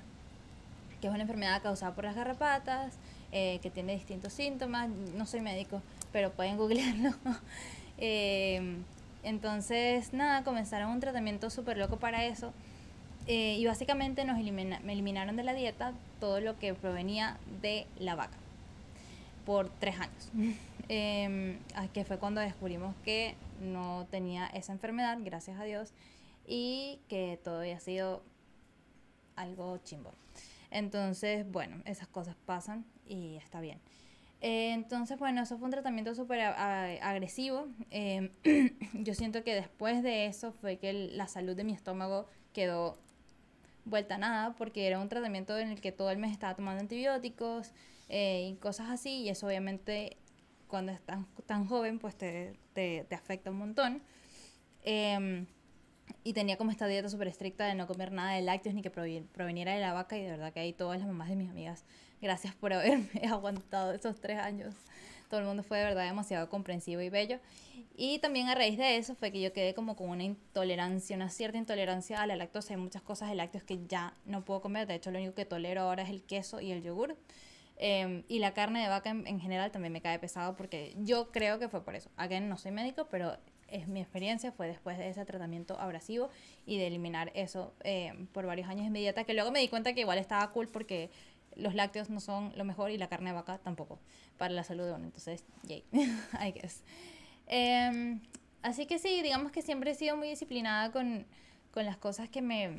que 1.01 1.07
es 1.07 1.13
una 1.13 1.23
enfermedad 1.23 1.63
causada 1.63 1.95
por 1.95 2.05
las 2.05 2.15
garrapatas, 2.15 2.93
eh, 3.31 3.59
que 3.63 3.71
tiene 3.71 3.95
distintos 3.95 4.33
síntomas. 4.33 4.89
No 4.89 5.27
soy 5.27 5.41
médico, 5.41 5.83
pero 6.13 6.31
pueden 6.31 6.57
googlearlo. 6.57 7.15
Em, 8.01 8.85
entonces, 9.25 10.13
nada, 10.13 10.45
comenzaron 10.45 10.93
un 10.93 11.01
tratamiento 11.01 11.51
súper 11.51 11.79
loco 11.79 11.97
para 11.97 12.25
eso. 12.27 12.53
Eh, 13.31 13.59
y 13.59 13.67
básicamente 13.67 14.25
nos 14.25 14.39
me 14.39 14.93
eliminaron 14.93 15.37
de 15.37 15.43
la 15.43 15.53
dieta 15.53 15.93
todo 16.19 16.41
lo 16.41 16.59
que 16.59 16.73
provenía 16.73 17.37
de 17.61 17.87
la 17.99 18.15
vaca 18.15 18.39
por 19.45 19.69
tres 19.69 20.01
años. 20.01 20.33
eh, 20.89 21.59
que 21.93 22.05
fue 22.05 22.19
cuando 22.19 22.41
descubrimos 22.41 22.97
que 23.05 23.35
no 23.61 24.07
tenía 24.11 24.47
esa 24.47 24.73
enfermedad, 24.73 25.19
gracias 25.21 25.61
a 25.61 25.65
Dios, 25.65 25.93
y 26.47 27.01
que 27.09 27.39
todo 27.45 27.61
había 27.61 27.79
sido 27.81 28.23
algo 29.37 29.77
chimbo. 29.85 30.13
Entonces, 30.71 31.51
bueno, 31.51 31.83
esas 31.85 32.09
cosas 32.09 32.35
pasan 32.47 32.87
y 33.07 33.37
está 33.37 33.61
bien. 33.61 33.79
Eh, 34.41 34.73
entonces, 34.73 35.19
bueno, 35.19 35.43
eso 35.43 35.59
fue 35.59 35.67
un 35.67 35.73
tratamiento 35.73 36.15
súper 36.15 36.41
agresivo. 36.41 37.69
Em, 37.91 38.31
yo 38.95 39.15
siento 39.15 39.45
que 39.45 39.55
después 39.55 40.03
de 40.03 40.27
eso 40.27 40.53
fue 40.53 40.79
que 40.79 40.93
la 40.93 41.27
salud 41.29 41.57
de 41.57 41.65
mi 41.65 41.73
estómago 41.73 42.27
quedó 42.53 42.99
vuelta 43.89 44.17
a 44.17 44.19
nada, 44.19 44.55
porque 44.57 44.87
era 44.87 44.99
un 44.99 45.09
tratamiento 45.09 45.59
en 45.59 45.71
el 45.71 45.81
que 45.81 45.93
todo 45.93 46.11
el 46.11 46.19
mes 46.19 46.33
estaba 46.33 46.55
tomando 46.55 46.81
antibióticos 46.81 47.73
eh, 48.09 48.51
y 48.51 48.57
cosas 48.57 48.91
así, 48.91 49.23
y 49.23 49.29
eso 49.29 49.47
obviamente 49.47 50.17
cuando 50.67 50.93
estás 50.93 51.19
tan 51.47 51.67
joven, 51.67 51.99
pues 51.99 52.17
te, 52.17 52.55
te, 52.75 53.07
te 53.09 53.15
afecta 53.15 53.51
un 53.51 53.59
montón. 53.59 54.03
Em, 54.83 55.47
y 56.25 56.33
tenía 56.33 56.57
como 56.57 56.71
esta 56.71 56.87
dieta 56.87 57.09
súper 57.09 57.29
estricta 57.29 57.67
de 57.67 57.75
no 57.75 57.87
comer 57.87 58.13
nada 58.13 58.33
de 58.33 58.43
lácteos 58.43 58.75
ni 58.75 58.83
que 58.83 58.91
proveniera 58.91 59.73
de 59.75 59.81
la 59.81 59.93
vaca 59.93 60.17
y 60.17 60.23
de 60.23 60.31
verdad 60.31 60.53
que 60.53 60.61
ahí 60.61 60.73
todas 60.73 60.99
las 60.99 61.09
mamás 61.09 61.29
de 61.29 61.37
mis 61.37 61.51
amigas, 61.51 61.85
gracias 62.21 62.55
por 62.55 62.73
haberme 62.73 63.09
aguantado 63.31 63.93
esos 63.93 64.21
tres 64.21 64.39
años 64.39 64.75
todo 65.29 65.41
el 65.41 65.47
mundo 65.47 65.63
fue 65.63 65.79
de 65.79 65.85
verdad 65.85 66.05
demasiado 66.05 66.49
comprensivo 66.49 67.01
y 67.01 67.09
bello. 67.09 67.39
Y 67.97 68.19
también 68.21 68.49
a 68.49 68.55
raíz 68.55 68.79
de 68.79 68.97
eso 68.97 69.15
fue 69.15 69.33
que 69.33 69.41
yo 69.41 69.53
quedé 69.53 69.75
como 69.75 69.97
con 69.97 70.11
una 70.11 70.25
intolerancia, 70.25 71.17
una 71.17 71.31
cierta 71.31 71.59
intolerancia 71.59 72.23
a 72.23 72.27
la 72.27 72.37
lactosa. 72.37 72.75
Hay 72.75 72.81
muchas 72.81 73.03
cosas 73.03 73.29
de 73.29 73.35
lácteos 73.35 73.65
que 73.65 73.87
ya 73.87 74.15
no 74.25 74.45
puedo 74.45 74.61
comer. 74.61 74.87
De 74.87 74.95
hecho, 74.95 75.11
lo 75.11 75.19
único 75.19 75.35
que 75.35 75.45
tolero 75.45 75.83
ahora 75.83 76.03
es 76.03 76.11
el 76.11 76.23
queso 76.23 76.61
y 76.61 76.73
el 76.73 76.83
yogur. 76.83 77.17
Em, 77.77 78.25
y 78.29 78.41
la 78.41 78.55
carne 78.55 78.83
de 78.83 78.89
vaca 78.89 79.11
en, 79.11 79.41
general 79.41 79.71
también 79.71 79.93
me 79.93 80.01
cae 80.01 80.19
pesado 80.19 80.57
porque 80.57 80.95
yo 80.99 81.31
creo 81.31 81.59
que 81.59 81.69
fue 81.69 81.85
por 81.85 81.95
eso. 81.95 82.11
Again, 82.17 82.49
no 82.49 82.59
soy 82.59 82.73
médico, 82.73 83.07
pero 83.11 83.37
es 83.69 83.87
mi 83.87 84.01
experiencia 84.01 84.51
fue 84.51 84.67
después 84.67 84.99
de 84.99 85.09
ese 85.09 85.25
tratamiento 85.25 85.79
abrasivo 85.79 86.31
y 86.67 86.79
de 86.79 86.89
eliminar 86.89 87.31
eso 87.35 87.75
em, 87.85 88.27
por 88.29 88.47
varios 88.47 88.69
años 88.69 88.87
en 88.87 88.93
mi 88.93 89.01
dieta, 89.01 89.25
que 89.25 89.35
luego 89.35 89.53
me 89.53 89.61
di 89.61 89.69
cuenta 89.69 89.93
que 89.93 90.01
igual 90.01 90.19
estaba 90.19 90.51
cool 90.53 90.69
porque 90.69 91.11
los 91.59 91.75
lácteos 91.75 92.09
no 92.09 92.21
son 92.21 92.53
lo 92.57 92.65
mejor 92.65 92.91
y 92.91 92.99
la 92.99 93.09
carne 93.09 93.31
de 93.31 93.37
vaca 93.37 93.59
tampoco 93.59 93.99
para 94.39 94.55
la 94.55 94.65
salud 94.65 94.85
de 94.85 94.93
uno. 94.93 95.05
Entonces, 95.05 95.45
yay, 95.65 95.85
I 95.93 96.53
guess. 96.53 96.83
Em, 97.47 98.21
así 98.63 98.87
que 98.87 98.99
sí, 98.99 99.23
digamos 99.23 99.53
que 99.53 99.61
siempre 99.61 99.91
he 99.91 99.95
sido 99.95 100.17
muy 100.17 100.29
disciplinada 100.29 100.93
con, 100.93 101.27
con 101.73 101.85
las 101.85 101.97
cosas 101.97 102.29
que 102.29 102.41
me, 102.41 102.79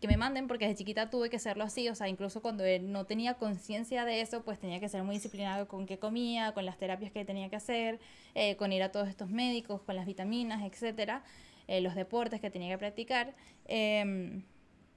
que 0.00 0.08
me 0.08 0.16
manden, 0.16 0.48
porque 0.48 0.66
desde 0.66 0.78
chiquita 0.78 1.10
tuve 1.10 1.28
que 1.28 1.36
hacerlo 1.36 1.64
así, 1.64 1.88
o 1.88 1.94
sea, 1.94 2.08
incluso 2.08 2.40
cuando 2.40 2.64
no 2.82 3.04
tenía 3.04 3.34
conciencia 3.34 4.04
de 4.04 4.22
eso, 4.22 4.42
pues 4.44 4.58
tenía 4.58 4.80
que 4.80 4.88
ser 4.88 5.02
muy 5.02 5.16
disciplinado 5.16 5.68
con 5.68 5.86
qué 5.86 5.98
comía, 5.98 6.52
con 6.52 6.64
las 6.64 6.78
terapias 6.78 7.12
que 7.12 7.24
tenía 7.24 7.50
que 7.50 7.56
hacer, 7.56 8.00
eh, 8.34 8.56
con 8.56 8.72
ir 8.72 8.82
a 8.82 8.90
todos 8.90 9.08
estos 9.08 9.28
médicos, 9.28 9.82
con 9.82 9.94
las 9.94 10.06
vitaminas, 10.06 10.62
etcétera, 10.64 11.22
eh, 11.68 11.80
los 11.82 11.94
deportes 11.94 12.40
que 12.40 12.50
tenía 12.50 12.70
que 12.70 12.78
practicar. 12.78 13.34
Eh, 13.66 14.42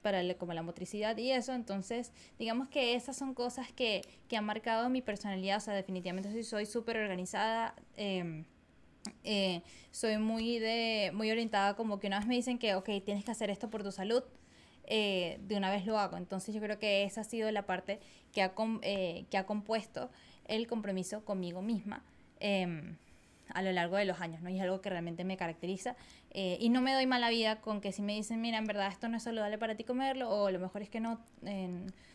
para 0.02 0.34
como 0.34 0.52
la 0.54 0.62
motricidad 0.62 1.16
y 1.16 1.30
eso, 1.30 1.52
entonces 1.54 2.12
digamos 2.38 2.68
que 2.68 2.94
esas 2.94 3.16
son 3.16 3.34
cosas 3.34 3.72
que, 3.72 4.02
que 4.28 4.36
han 4.36 4.44
marcado 4.44 4.88
mi 4.88 5.02
personalidad, 5.02 5.58
o 5.58 5.60
sea, 5.60 5.74
definitivamente 5.74 6.30
soy, 6.30 6.44
soy 6.44 6.66
súper 6.66 6.96
organizada, 6.98 7.74
em, 7.96 8.44
eh, 9.24 9.62
soy 9.90 10.18
muy, 10.18 10.58
de, 10.58 11.10
muy 11.14 11.30
orientada 11.30 11.76
como 11.76 11.98
que 11.98 12.06
una 12.06 12.18
vez 12.18 12.28
me 12.28 12.34
dicen 12.34 12.58
que, 12.58 12.74
ok, 12.74 12.88
tienes 13.04 13.24
que 13.24 13.30
hacer 13.30 13.50
esto 13.50 13.70
por 13.70 13.82
tu 13.82 13.92
salud, 13.92 14.22
eh, 14.84 15.38
de 15.42 15.56
una 15.56 15.70
vez 15.70 15.86
lo 15.86 15.98
hago, 15.98 16.16
entonces 16.16 16.54
yo 16.54 16.60
creo 16.60 16.78
que 16.78 17.04
esa 17.04 17.20
ha 17.20 17.24
sido 17.24 17.50
la 17.52 17.66
parte 17.66 18.00
que 18.32 18.42
ha, 18.42 18.52
eh, 18.82 19.26
que 19.30 19.36
ha 19.36 19.46
compuesto 19.46 20.10
el 20.46 20.66
compromiso 20.66 21.24
conmigo 21.24 21.62
misma. 21.62 22.04
A 23.54 23.62
lo 23.62 23.72
largo 23.72 23.96
de 23.96 24.04
los 24.04 24.20
años, 24.20 24.42
¿no? 24.42 24.50
Y 24.50 24.56
es 24.56 24.62
algo 24.62 24.80
que 24.80 24.90
realmente 24.90 25.24
me 25.24 25.36
caracteriza. 25.36 25.96
Eh, 26.30 26.58
y 26.60 26.68
no 26.68 26.80
me 26.80 26.92
doy 26.94 27.06
mala 27.06 27.30
vida 27.30 27.60
con 27.60 27.80
que 27.80 27.92
si 27.92 28.02
me 28.02 28.14
dicen, 28.14 28.40
mira, 28.40 28.58
en 28.58 28.66
verdad 28.66 28.88
esto 28.88 29.08
no 29.08 29.16
es 29.16 29.22
saludable 29.22 29.58
para 29.58 29.74
ti 29.74 29.84
comerlo, 29.84 30.30
o 30.30 30.50
lo 30.50 30.58
mejor 30.58 30.82
es 30.82 30.88
que 30.88 31.00
no 31.00 31.20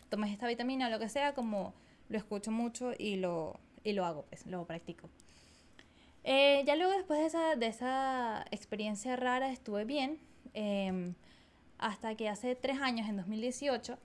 tomes 0.08 0.32
esta 0.32 0.46
vitamina 0.46 0.86
o 0.86 0.90
lo 0.90 0.98
que 0.98 1.08
sea, 1.08 1.34
como 1.34 1.74
lo 2.08 2.18
escucho 2.18 2.50
mucho 2.50 2.92
y 2.98 3.16
lo, 3.16 3.58
y 3.84 3.92
lo 3.92 4.04
hago, 4.04 4.24
pues, 4.28 4.46
lo 4.46 4.64
practico. 4.64 5.08
Eh, 6.24 6.64
ya 6.66 6.74
luego 6.74 6.92
después 6.92 7.20
de 7.20 7.26
esa, 7.26 7.56
de 7.56 7.66
esa 7.66 8.44
experiencia 8.50 9.14
rara 9.14 9.50
estuve 9.50 9.84
bien, 9.84 10.18
em, 10.54 11.14
hasta 11.78 12.16
que 12.16 12.28
hace 12.28 12.56
tres 12.56 12.80
años, 12.80 13.08
en 13.08 13.16
2018, 13.16 13.98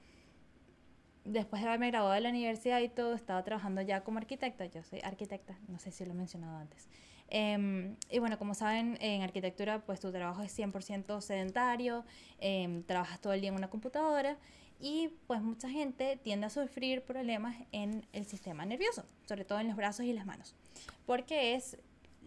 después 1.26 1.62
de 1.62 1.68
haberme 1.68 1.88
graduado 1.88 2.14
de 2.14 2.22
la 2.22 2.30
universidad 2.30 2.80
y 2.80 2.90
todo, 2.90 3.16
estaba 3.16 3.44
trabajando 3.44 3.82
ya 3.82 4.04
como 4.04 4.20
arquitecta. 4.20 4.66
Yo 4.66 4.84
soy 4.84 5.00
arquitecta, 5.04 5.58
no 5.68 5.80
sé 5.80 5.92
si 5.92 6.06
lo 6.06 6.12
he 6.12 6.16
mencionado 6.16 6.58
antes. 6.58 6.88
Em, 7.34 7.96
y 8.10 8.20
bueno, 8.20 8.38
como 8.38 8.54
saben, 8.54 8.98
en 9.00 9.22
arquitectura 9.22 9.80
pues 9.86 10.02
tu 10.02 10.12
trabajo 10.12 10.44
es 10.44 10.52
100% 10.52 11.22
sedentario, 11.22 12.04
em, 12.40 12.84
trabajas 12.84 13.22
todo 13.22 13.32
el 13.32 13.40
día 13.40 13.50
en 13.52 13.56
una 13.56 13.70
computadora 13.70 14.38
y 14.82 15.12
pues 15.28 15.42
mucha 15.42 15.70
gente 15.70 16.20
tiende 16.22 16.48
a 16.48 16.50
sufrir 16.50 17.04
problemas 17.04 17.56
en 17.72 18.06
el 18.12 18.26
sistema 18.26 18.66
nervioso, 18.66 19.06
sobre 19.30 19.46
todo 19.46 19.62
en 19.62 19.68
los 19.68 19.78
brazos 19.78 20.06
y 20.06 20.12
las 20.12 20.26
manos, 20.26 20.56
porque 21.06 21.56
es 21.56 21.78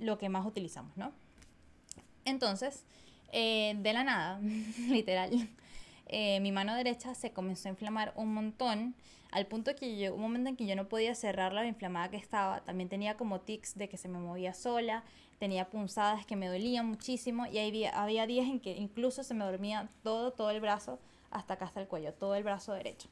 lo 0.00 0.16
que 0.16 0.30
más 0.30 0.46
utilizamos, 0.46 0.96
¿no? 0.96 1.12
Entonces, 2.24 2.86
eh, 3.30 3.76
de 3.78 3.92
la 3.92 4.04
nada, 4.04 4.40
literal, 4.88 5.50
eh, 6.06 6.40
mi 6.40 6.50
mano 6.50 6.74
derecha 6.74 7.14
se 7.14 7.30
comenzó 7.30 7.68
a 7.68 7.72
inflamar 7.72 8.14
un 8.16 8.32
montón 8.32 8.94
al 9.34 9.46
punto 9.46 9.74
que 9.74 9.98
yo, 9.98 10.14
un 10.14 10.20
momento 10.20 10.48
en 10.48 10.56
que 10.56 10.64
yo 10.64 10.76
no 10.76 10.88
podía 10.88 11.12
cerrar 11.16 11.52
la 11.52 11.66
inflamada 11.66 12.08
que 12.08 12.16
estaba, 12.16 12.60
también 12.60 12.88
tenía 12.88 13.16
como 13.16 13.40
tics 13.40 13.76
de 13.76 13.88
que 13.88 13.96
se 13.96 14.06
me 14.06 14.20
movía 14.20 14.54
sola, 14.54 15.02
tenía 15.40 15.70
punzadas 15.70 16.24
que 16.24 16.36
me 16.36 16.46
dolían 16.46 16.86
muchísimo 16.86 17.44
y 17.46 17.58
había, 17.58 18.00
había 18.00 18.28
días 18.28 18.46
en 18.46 18.60
que 18.60 18.76
incluso 18.76 19.24
se 19.24 19.34
me 19.34 19.44
dormía 19.44 19.88
todo, 20.04 20.30
todo 20.30 20.50
el 20.50 20.60
brazo, 20.60 21.00
hasta 21.32 21.54
acá 21.54 21.64
hasta 21.64 21.80
el 21.80 21.88
cuello, 21.88 22.14
todo 22.14 22.36
el 22.36 22.44
brazo 22.44 22.74
derecho. 22.74 23.08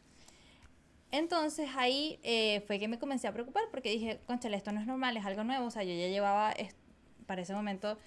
Entonces 1.10 1.70
ahí 1.76 2.20
eh, 2.22 2.62
fue 2.68 2.78
que 2.78 2.86
me 2.86 3.00
comencé 3.00 3.26
a 3.26 3.32
preocupar 3.32 3.64
porque 3.72 3.90
dije, 3.90 4.20
conchale, 4.28 4.56
esto 4.56 4.70
no 4.70 4.80
es 4.80 4.86
normal, 4.86 5.16
es 5.16 5.26
algo 5.26 5.42
nuevo, 5.42 5.66
o 5.66 5.70
sea, 5.72 5.82
yo 5.82 5.90
ya 5.92 6.06
llevaba, 6.06 6.54
para 7.26 7.42
ese 7.42 7.52
momento, 7.52 7.98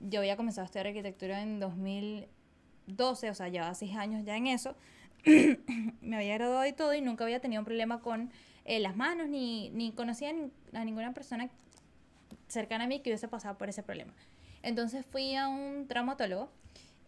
yo 0.00 0.18
había 0.18 0.36
comenzado 0.36 0.62
a 0.62 0.66
estudiar 0.66 0.88
arquitectura 0.88 1.40
en 1.40 1.60
2012, 1.60 3.30
o 3.30 3.34
sea, 3.34 3.48
llevaba 3.48 3.74
seis 3.74 3.94
años 3.94 4.24
ya 4.24 4.36
en 4.36 4.48
eso, 4.48 4.74
me 6.00 6.16
había 6.16 6.34
graduado 6.34 6.66
y 6.66 6.72
todo 6.72 6.94
y 6.94 7.00
nunca 7.00 7.24
había 7.24 7.40
tenido 7.40 7.60
un 7.60 7.66
problema 7.66 8.00
con 8.00 8.30
eh, 8.64 8.80
las 8.80 8.96
manos 8.96 9.28
ni, 9.28 9.70
ni 9.70 9.92
conocía 9.92 10.32
a 10.72 10.84
ninguna 10.84 11.12
persona 11.12 11.50
cercana 12.48 12.84
a 12.84 12.86
mí 12.86 13.00
que 13.00 13.10
hubiese 13.10 13.28
pasado 13.28 13.56
por 13.58 13.68
ese 13.68 13.82
problema. 13.82 14.12
Entonces 14.62 15.06
fui 15.06 15.34
a 15.36 15.48
un 15.48 15.86
traumatólogo 15.88 16.50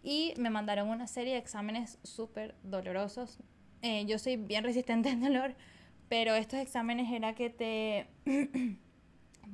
y 0.02 0.34
me 0.36 0.50
mandaron 0.50 0.88
una 0.88 1.06
serie 1.06 1.34
de 1.34 1.38
exámenes 1.38 1.98
súper 2.02 2.54
dolorosos. 2.62 3.38
Eh, 3.82 4.04
yo 4.06 4.18
soy 4.18 4.36
bien 4.36 4.64
resistente 4.64 5.10
al 5.10 5.20
dolor, 5.20 5.54
pero 6.08 6.34
estos 6.34 6.60
exámenes 6.60 7.12
era 7.12 7.34
que 7.34 7.50
te 7.50 8.06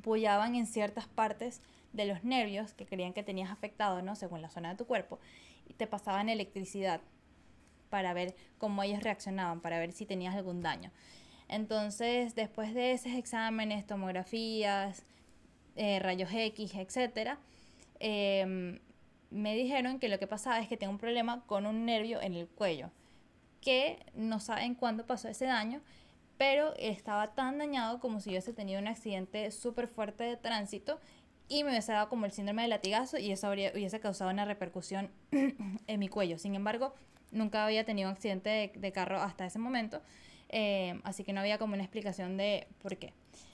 pullaban 0.03 0.55
en 0.55 0.67
ciertas 0.67 1.07
partes 1.07 1.61
de 1.93 2.07
los 2.07 2.25
nervios 2.25 2.75
que 2.75 2.87
creían 2.87 3.13
que 3.13 3.23
tenías 3.23 3.51
afectado, 3.51 4.03
¿no? 4.03 4.15
Según 4.15 4.43
la 4.43 4.51
zona 4.51 4.71
de 4.71 4.77
tu 4.77 4.87
cuerpo, 4.87 5.19
y 5.67 5.75
te 5.75 5.87
pasaban 5.87 6.29
electricidad 6.29 7.01
para 7.89 8.13
ver 8.15 8.35
cómo 8.59 8.83
ellos 8.83 9.03
reaccionaban, 9.03 9.61
para 9.61 9.79
ver 9.79 9.93
si 9.93 10.07
tenías 10.07 10.35
algún 10.35 10.63
daño. 10.63 10.91
Entonces, 11.49 12.35
después 12.35 12.75
de 12.75 12.93
esos 12.93 13.13
exámenes, 13.13 13.87
tomografías, 13.87 15.05
eh, 15.77 15.99
rayos 16.01 16.31
X, 16.33 16.75
etc., 16.75 17.39
em, 18.01 18.79
me 19.31 19.55
dijeron 19.55 19.99
que 19.99 20.09
lo 20.09 20.19
que 20.19 20.27
pasaba 20.27 20.61
es 20.61 20.69
que 20.69 20.77
tengo 20.77 20.93
un 20.93 20.99
problema 20.99 21.43
con 21.47 21.67
un 21.67 21.85
nervio 21.85 22.21
en 22.21 22.35
el 22.35 22.49
cuello, 22.49 22.91
que 23.61 23.99
no 24.15 24.41
saben 24.41 24.75
cuándo 24.75 25.07
pasó 25.07 25.29
ese 25.29 25.47
daño, 25.47 25.81
pero 26.39 26.75
estaba 26.77 27.35
tan 27.35 27.59
dañado 27.59 27.99
como 28.01 28.21
si 28.21 28.31
hubiese 28.31 28.53
tenido 28.53 28.81
un 28.81 28.89
accidente 28.89 29.51
súper 29.51 29.89
fuerte 29.89 30.25
de 30.25 30.37
tránsito 30.37 31.01
y 31.49 31.65
me 31.65 31.71
hubiese 31.71 31.93
dado 31.93 32.09
como 32.09 32.27
el 32.27 32.33
síndrome 32.33 32.63
de 32.63 32.69
latigazo 32.69 33.19
y 33.19 33.33
eso 33.33 33.47
habría, 33.47 33.73
hubiese 33.75 34.01
causado 34.01 34.31
una 34.31 34.45
repercusión 34.45 35.11
en 35.31 35.99
mi 35.99 36.09
cuello. 36.09 36.39
Sin 36.39 36.55
embargo, 36.55 36.95
Nunca 37.31 37.65
había 37.65 37.85
tenido 37.85 38.09
un 38.09 38.15
accidente 38.15 38.73
de, 38.75 38.93
carro 38.93 39.21
hasta 39.21 39.45
ese 39.45 39.59
momento, 39.59 40.01
eh, 40.49 41.01
así 41.05 41.25
que 41.25 41.33
no 41.33 41.41
había 41.41 41.59
como 41.59 41.75
una 41.75 41.83
explicación 41.83 42.37
de 42.37 42.67
por 42.81 42.97
qué. 42.97 43.13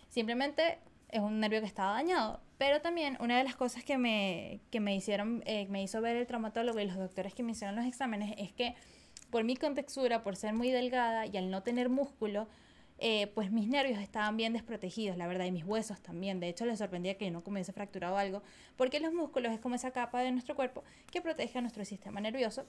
Simplemente 0.08 0.78
es 1.08 1.20
un 1.20 1.40
nervio 1.40 1.60
que 1.60 1.66
estaba 1.66 1.92
dañado, 1.92 2.40
pero 2.56 2.80
también 2.80 3.16
una 3.20 3.36
de 3.36 3.44
las 3.44 3.56
cosas 3.56 3.82
que 3.82 3.98
me, 3.98 4.60
que 4.70 4.78
me 4.78 4.94
hicieron, 4.94 5.42
eh, 5.46 5.66
me 5.70 5.82
hizo 5.82 6.00
ver 6.00 6.16
el 6.16 6.26
traumatólogo 6.26 6.78
y 6.78 6.86
los 6.86 6.96
doctores 6.96 7.34
que 7.34 7.42
me 7.42 7.52
hicieron 7.52 7.74
los 7.74 7.84
exámenes 7.84 8.34
es 8.38 8.52
que 8.52 8.74
por 9.30 9.42
mi 9.42 9.56
contextura, 9.56 10.22
por 10.22 10.36
ser 10.36 10.54
muy 10.54 10.70
delgada 10.70 11.26
y 11.26 11.36
al 11.36 11.50
no 11.50 11.64
tener 11.64 11.88
músculo, 11.88 12.46
eh, 12.98 13.26
pues 13.34 13.50
mis 13.50 13.68
nervios 13.68 13.98
estaban 13.98 14.36
bien 14.36 14.52
desprotegidos, 14.52 15.16
la 15.16 15.26
verdad, 15.26 15.44
y 15.44 15.52
mis 15.52 15.64
huesos 15.64 16.00
también. 16.00 16.40
De 16.40 16.48
hecho, 16.48 16.64
les 16.64 16.78
sorprendía 16.78 17.16
que 17.16 17.26
yo 17.26 17.32
no 17.32 17.42
comience 17.42 17.72
fracturado 17.72 18.16
algo, 18.16 18.42
porque 18.76 19.00
los 19.00 19.12
músculos 19.12 19.52
es 19.52 19.60
como 19.60 19.74
esa 19.74 19.90
capa 19.90 20.20
de 20.20 20.32
nuestro 20.32 20.54
cuerpo 20.54 20.84
que 21.10 21.20
protege 21.20 21.58
a 21.58 21.60
nuestro 21.60 21.84
sistema 21.84 22.20
nervioso 22.20 22.66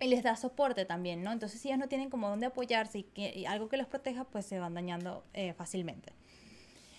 y 0.00 0.08
les 0.08 0.22
da 0.22 0.36
soporte 0.36 0.84
también, 0.84 1.22
¿no? 1.22 1.32
Entonces, 1.32 1.60
si 1.60 1.68
ellos 1.68 1.78
no 1.78 1.88
tienen 1.88 2.10
como 2.10 2.28
dónde 2.28 2.46
apoyarse 2.46 2.98
y, 2.98 3.02
que, 3.04 3.46
algo 3.48 3.68
que 3.68 3.76
los 3.76 3.86
proteja, 3.86 4.24
pues 4.24 4.46
se 4.46 4.58
van 4.58 4.74
dañando 4.74 5.24
eh, 5.32 5.54
fácilmente. 5.54 6.12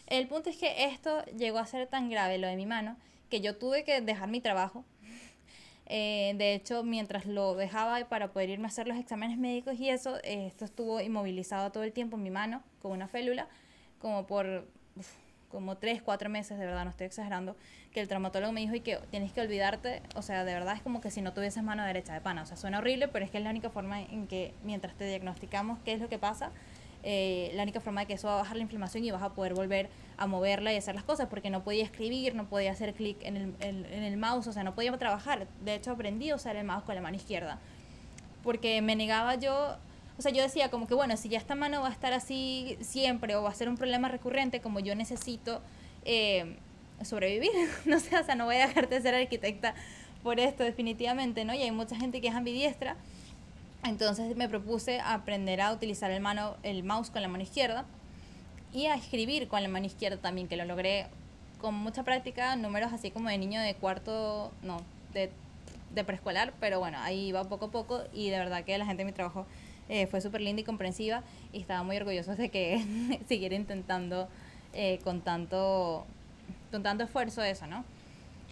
El 0.07 0.27
punto 0.27 0.50
es 0.50 0.57
que 0.57 0.86
esto 0.86 1.24
llegó 1.25 1.60
a 1.60 1.65
ser 1.65 1.88
tan 1.88 2.10
grave, 2.10 2.38
lo 2.38 2.48
de 2.48 2.55
mi 2.55 2.65
mano, 2.65 2.98
que 3.29 3.41
yo 3.41 3.57
tuve 3.57 3.84
que 3.84 4.01
dejar 4.01 4.29
mi 4.29 4.39
trabajo. 4.39 4.86
Eh, 5.87 6.33
de 6.37 6.55
hecho, 6.55 6.83
mientras 6.83 7.25
lo 7.25 7.55
dejaba 7.55 8.03
para 8.09 8.31
poder 8.31 8.49
irme 8.49 8.65
a 8.65 8.67
hacer 8.67 8.87
los 8.87 8.97
exámenes 8.97 9.37
médicos 9.37 9.79
y 9.79 9.89
eso, 9.89 10.17
eh, 10.23 10.47
esto 10.47 10.65
estuvo 10.65 10.99
inmovilizado 10.99 11.71
todo 11.71 11.83
el 11.83 11.93
tiempo 11.93 12.17
en 12.17 12.23
mi 12.23 12.31
mano 12.31 12.63
con 12.81 12.91
una 12.91 13.07
félula, 13.07 13.47
como 13.99 14.25
por 14.25 14.67
como 15.55 15.77
tres, 15.77 16.01
cuatro 16.01 16.29
meses, 16.29 16.59
de 16.59 16.65
verdad, 16.65 16.83
no 16.83 16.89
estoy 16.89 17.07
exagerando, 17.07 17.55
que 17.93 18.01
el 18.01 18.09
traumatólogo 18.09 18.51
me 18.51 18.59
dijo 18.59 18.75
y 18.75 18.81
que 18.81 18.97
tienes 19.09 19.31
que 19.31 19.39
olvidarte, 19.39 20.01
o 20.15 20.21
sea, 20.21 20.43
de 20.43 20.53
verdad 20.53 20.75
es 20.75 20.81
como 20.81 20.99
que 20.99 21.11
si 21.11 21.21
no 21.21 21.31
tuvieses 21.31 21.63
mano 21.63 21.85
derecha 21.85 22.13
de 22.13 22.19
pana, 22.19 22.41
o 22.41 22.45
sea, 22.45 22.57
suena 22.57 22.79
horrible, 22.79 23.07
pero 23.07 23.23
es 23.23 23.31
que 23.31 23.37
es 23.37 23.43
la 23.43 23.51
única 23.51 23.69
forma 23.69 24.01
en 24.01 24.27
que 24.27 24.53
mientras 24.63 24.95
te 24.95 25.05
diagnosticamos 25.05 25.79
qué 25.85 25.93
es 25.93 26.01
lo 26.01 26.09
que 26.09 26.17
pasa, 26.17 26.51
eh, 27.03 27.51
la 27.53 27.63
única 27.63 27.79
forma 27.79 28.01
de 28.01 28.07
que 28.07 28.13
eso 28.13 28.27
va 28.27 28.33
a 28.33 28.37
bajar 28.41 28.57
la 28.57 28.63
inflamación 28.63 29.05
y 29.05 29.11
vas 29.11 29.21
a 29.21 29.33
poder 29.33 29.53
volver 29.53 29.89
a 30.17 30.27
moverla 30.27 30.74
y 30.74 30.77
hacer 30.77 30.95
las 30.95 31.03
cosas, 31.03 31.27
porque 31.29 31.50
no 31.50 31.63
podía 31.63 31.84
escribir, 31.84 32.36
no 32.36 32.48
podía 32.48 32.72
hacer 32.72 32.93
clic 32.93 33.17
en 33.22 33.38
el, 33.38 33.55
en 33.60 34.03
el 34.03 34.17
mouse, 34.17 34.48
o 34.48 34.53
sea, 34.53 34.63
no 34.63 34.75
podía 34.75 34.95
trabajar. 34.98 35.48
De 35.63 35.75
hecho, 35.75 35.91
aprendí 35.91 36.29
a 36.29 36.36
usar 36.36 36.55
el 36.55 36.65
mouse 36.65 36.84
con 36.84 36.95
la 36.95 37.01
mano 37.01 37.15
izquierda, 37.15 37.60
porque 38.43 38.81
me 38.81 38.95
negaba 38.95 39.36
yo 39.36 39.77
o 40.17 40.22
sea, 40.22 40.31
yo 40.31 40.41
decía 40.41 40.72
como 40.72 40.88
que, 40.88 40.93
bueno, 40.93 41.17
si 41.17 41.27
ya 41.27 41.38
esta 41.38 41.55
mano 41.55 41.81
va 41.81 41.89
a 41.89 41.91
estar 41.91 42.13
así 42.13 42.77
siempre 42.81 43.36
o 43.36 43.43
va 43.43 43.50
a 43.50 43.53
ser 43.53 43.67
un 43.67 43.75
problema 43.75 44.07
recurrente, 44.07 44.62
como 44.62 44.79
yo 44.79 44.95
necesito 44.95 45.62
eh, 46.05 46.57
sobrevivir. 47.03 47.51
no 47.86 48.00
sé, 48.00 48.17
o 48.17 48.24
sea, 48.24 48.36
no 48.36 48.45
voy 48.45 48.55
a 48.55 48.67
dejarte 48.67 48.95
de 48.95 49.01
ser 49.01 49.15
arquitecta 49.15 49.75
por 50.24 50.39
esto 50.39 50.63
definitivamente, 50.63 51.43
¿no? 51.43 51.53
Y 51.53 51.62
hay 51.62 51.72
mucha 51.72 51.95
gente 51.98 52.22
que 52.22 52.29
es 52.29 52.36
ambidiestra. 52.36 52.95
Entonces 53.84 54.36
me 54.36 54.48
propuse 54.48 55.00
aprender 55.01 55.62
a 55.62 55.72
utilizar 55.72 56.10
el, 56.12 56.22
mano, 56.22 56.55
el 56.63 56.84
mouse 56.84 57.12
con 57.12 57.22
la 57.22 57.27
mano 57.27 57.43
izquierda 57.43 57.86
y 58.75 58.88
a 58.88 58.96
escribir 58.96 59.48
con 59.48 59.63
la 59.63 59.70
mano 59.70 59.86
izquierda 59.86 60.17
también, 60.17 60.50
que 60.50 60.58
lo 60.58 60.65
logré 60.65 61.08
con 61.60 61.74
mucha 61.74 62.03
práctica, 62.03 62.58
números 62.58 62.91
así 62.91 63.10
como 63.10 63.29
de 63.29 63.38
niño 63.38 63.62
de 63.62 63.74
cuarto, 63.74 64.51
no, 64.62 64.82
de, 65.13 65.32
de 65.94 66.03
preescolar, 66.03 66.53
pero 66.60 66.79
bueno, 66.79 66.98
ahí 67.00 67.27
iba 67.27 67.41
poco 67.46 67.65
a 67.67 67.72
poco 67.72 68.03
y 68.13 68.29
de 68.29 68.38
verdad 68.38 68.65
que 68.65 68.77
la 68.77 68.86
gente 68.86 69.03
de 69.03 69.05
mi 69.05 69.13
trabajo 69.13 69.46
eh, 69.88 70.08
fue 70.08 70.20
súper 70.20 70.41
linda 70.41 70.62
y 70.62 70.65
comprensiva 70.65 71.24
y 71.53 71.62
estaba 71.62 71.84
muy 71.84 71.96
orgullosa 71.96 72.36
de 72.36 72.50
que 72.50 72.84
siguiera 73.29 73.55
intentando 73.55 74.27
eh, 74.74 75.00
con, 75.05 75.22
tanto, 75.22 76.05
con 76.70 76.84
tanto 76.84 77.05
esfuerzo 77.05 77.44
eso, 77.44 77.67
¿no? 77.67 77.86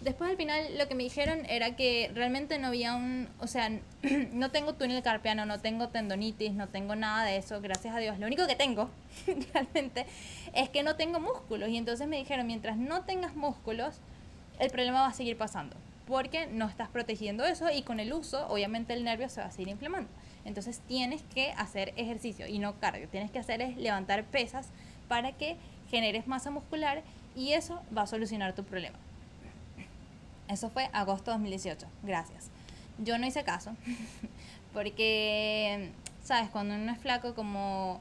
Después 0.04 0.32
al 0.32 0.36
final 0.36 0.78
lo 0.78 0.90
que 0.90 0.96
me 0.96 1.04
dijeron 1.04 1.46
era 1.48 1.78
que 1.78 2.12
realmente 2.14 2.60
no 2.60 2.68
había 2.68 2.94
un, 2.94 3.30
o 3.40 3.48
sea, 3.48 3.72
no 4.34 4.52
tengo 4.52 4.74
túnel 4.74 5.02
carpiano, 5.02 5.46
no 5.46 5.62
tengo 5.62 5.88
tendonitis, 5.88 6.52
no 6.52 6.68
tengo 6.68 6.98
nada 6.98 7.24
de 7.24 7.38
eso, 7.38 7.62
gracias 7.62 7.96
a 7.96 8.00
Dios. 8.00 8.20
Lo 8.20 8.28
único 8.28 8.46
que 8.46 8.58
tengo 8.58 8.90
realmente 9.54 10.06
es 10.54 10.68
que 10.68 10.84
no 10.84 10.98
tengo 10.98 11.22
músculos 11.22 11.70
y 11.70 11.78
entonces 11.78 12.06
me 12.10 12.18
dijeron, 12.18 12.46
mientras 12.48 12.76
no 12.76 13.06
tengas 13.06 13.38
músculos, 13.38 14.02
el 14.60 14.70
problema 14.72 15.00
va 15.00 15.08
a 15.08 15.14
seguir 15.14 15.38
pasando, 15.38 15.78
porque 16.06 16.48
no 16.48 16.68
estás 16.68 16.90
protegiendo 16.90 17.46
eso 17.46 17.72
y 17.72 17.84
con 17.84 18.02
el 18.02 18.12
uso, 18.12 18.46
obviamente 18.50 18.92
el 18.92 19.06
nervio 19.06 19.30
se 19.30 19.40
va 19.40 19.48
a 19.48 19.52
seguir 19.52 19.70
inflamando. 19.70 20.10
Entonces 20.44 20.82
tienes 20.86 21.24
que 21.34 21.52
hacer 21.52 21.94
ejercicio 21.96 22.46
y 22.46 22.60
no 22.60 22.78
cardio, 22.78 23.08
tienes 23.08 23.32
que 23.32 23.40
hacer 23.40 23.62
es 23.62 23.78
levantar 23.78 24.26
pesas 24.26 24.68
para 25.08 25.32
que 25.32 25.56
generes 25.90 26.28
masa 26.28 26.52
muscular 26.52 27.04
y 27.38 27.54
eso 27.54 27.82
va 27.98 28.02
a 28.02 28.08
solucionar 28.08 28.54
tu 28.54 28.66
problema. 28.66 28.98
Eso 30.54 30.70
fue 30.70 30.88
agosto 30.94 31.32
de 31.32 31.38
2018. 31.38 31.88
Gracias. 32.04 32.52
Yo 33.00 33.18
no 33.18 33.26
hice 33.26 33.44
caso. 33.44 33.76
Porque, 34.74 35.92
¿sabes? 36.24 36.52
Cuando 36.52 36.76
uno 36.76 36.92
es 36.92 37.00
flaco, 37.00 37.34
como 37.34 38.00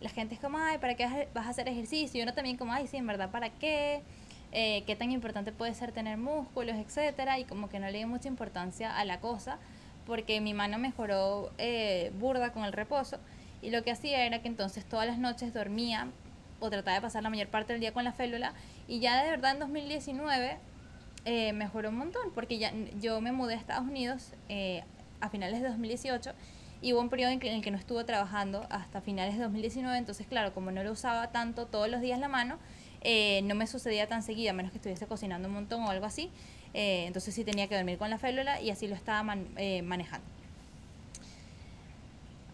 la 0.00 0.10
gente 0.10 0.34
es 0.34 0.40
como, 0.40 0.58
ay, 0.58 0.78
¿para 0.78 0.96
qué 0.96 1.28
vas 1.32 1.46
a 1.46 1.50
hacer 1.50 1.68
ejercicio? 1.68 2.18
Y 2.18 2.22
uno 2.24 2.34
también 2.34 2.56
como, 2.56 2.72
ay, 2.72 2.88
sí, 2.88 2.96
en 2.96 3.06
verdad, 3.06 3.30
¿para 3.30 3.50
qué? 3.50 4.02
Eh, 4.50 4.82
¿Qué 4.84 4.96
tan 4.96 5.12
importante 5.12 5.52
puede 5.52 5.74
ser 5.74 5.92
tener 5.92 6.18
músculos, 6.18 6.74
etcétera? 6.74 7.38
Y 7.38 7.44
como 7.44 7.68
que 7.68 7.78
no 7.78 7.88
le 7.88 7.98
di 7.98 8.04
mucha 8.04 8.26
importancia 8.26 8.98
a 8.98 9.04
la 9.04 9.20
cosa. 9.20 9.58
Porque 10.04 10.40
mi 10.40 10.54
mano 10.54 10.78
mejoró 10.78 11.52
eh, 11.58 12.10
burda 12.18 12.52
con 12.52 12.64
el 12.64 12.72
reposo. 12.72 13.18
Y 13.62 13.70
lo 13.70 13.84
que 13.84 13.92
hacía 13.92 14.26
era 14.26 14.42
que 14.42 14.48
entonces 14.48 14.84
todas 14.84 15.06
las 15.06 15.18
noches 15.18 15.54
dormía 15.54 16.08
o 16.58 16.68
trataba 16.68 16.96
de 16.96 17.00
pasar 17.00 17.22
la 17.22 17.30
mayor 17.30 17.46
parte 17.46 17.72
del 17.72 17.80
día 17.80 17.92
con 17.92 18.02
la 18.02 18.12
félula. 18.12 18.54
Y 18.88 18.98
ya 18.98 19.22
de 19.22 19.30
verdad 19.30 19.52
en 19.52 19.60
2019 19.60 20.58
eh, 21.24 21.52
mejoró 21.52 21.90
un 21.90 21.98
montón, 21.98 22.32
porque 22.34 22.58
ya 22.58 22.72
yo 23.00 23.20
me 23.20 23.32
mudé 23.32 23.54
a 23.54 23.56
Estados 23.56 23.84
Unidos 23.84 24.32
eh, 24.48 24.82
a 25.20 25.28
finales 25.28 25.62
de 25.62 25.68
2018 25.68 26.32
y 26.80 26.92
hubo 26.92 27.00
un 27.00 27.10
periodo 27.10 27.30
en, 27.30 27.40
el 27.40 27.62
que 27.62 27.70
no 27.70 27.78
estuve 27.78 28.02
trabajando 28.02 28.66
hasta 28.70 29.00
finales 29.00 29.36
de 29.36 29.42
2019, 29.44 29.98
entonces 29.98 30.26
claro, 30.26 30.52
como 30.52 30.72
no 30.72 30.82
lo 30.82 30.90
usaba 30.90 31.30
tanto 31.30 31.66
todos 31.66 31.88
los 31.88 32.00
días 32.00 32.18
la 32.18 32.26
mano, 32.26 32.58
eh, 33.02 33.42
no 33.44 33.54
me 33.54 33.68
sucedía 33.68 34.08
tan 34.08 34.24
seguido, 34.24 34.50
a 34.50 34.52
menos 34.52 34.72
que 34.72 34.78
estuviese 34.78 35.06
cocinando 35.06 35.46
un 35.46 35.54
montón 35.54 35.82
o 35.84 35.90
algo 35.90 36.06
así, 36.06 36.28
entonces 36.74 37.34
sí 37.34 37.44
tenía 37.44 37.68
que 37.68 37.76
dormir 37.76 37.98
con 37.98 38.10
la 38.10 38.18
félula 38.18 38.60
y 38.60 38.70
así 38.70 38.88
lo 38.88 38.94
estaba 38.94 39.22
manejando. 39.22 40.26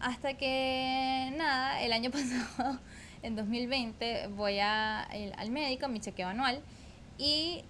Hasta 0.00 0.34
que, 0.34 1.32
nada, 1.36 1.80
el 1.82 1.92
año 1.92 2.10
pasado, 2.12 2.78
en 3.22 3.34
2020, 3.34 4.28
voy 4.28 4.58
a, 4.58 5.02
al 5.02 5.50
médico, 5.50 5.88
mi 5.88 6.00
chequeo 6.00 6.28
anual, 6.28 6.60
y 7.16 7.64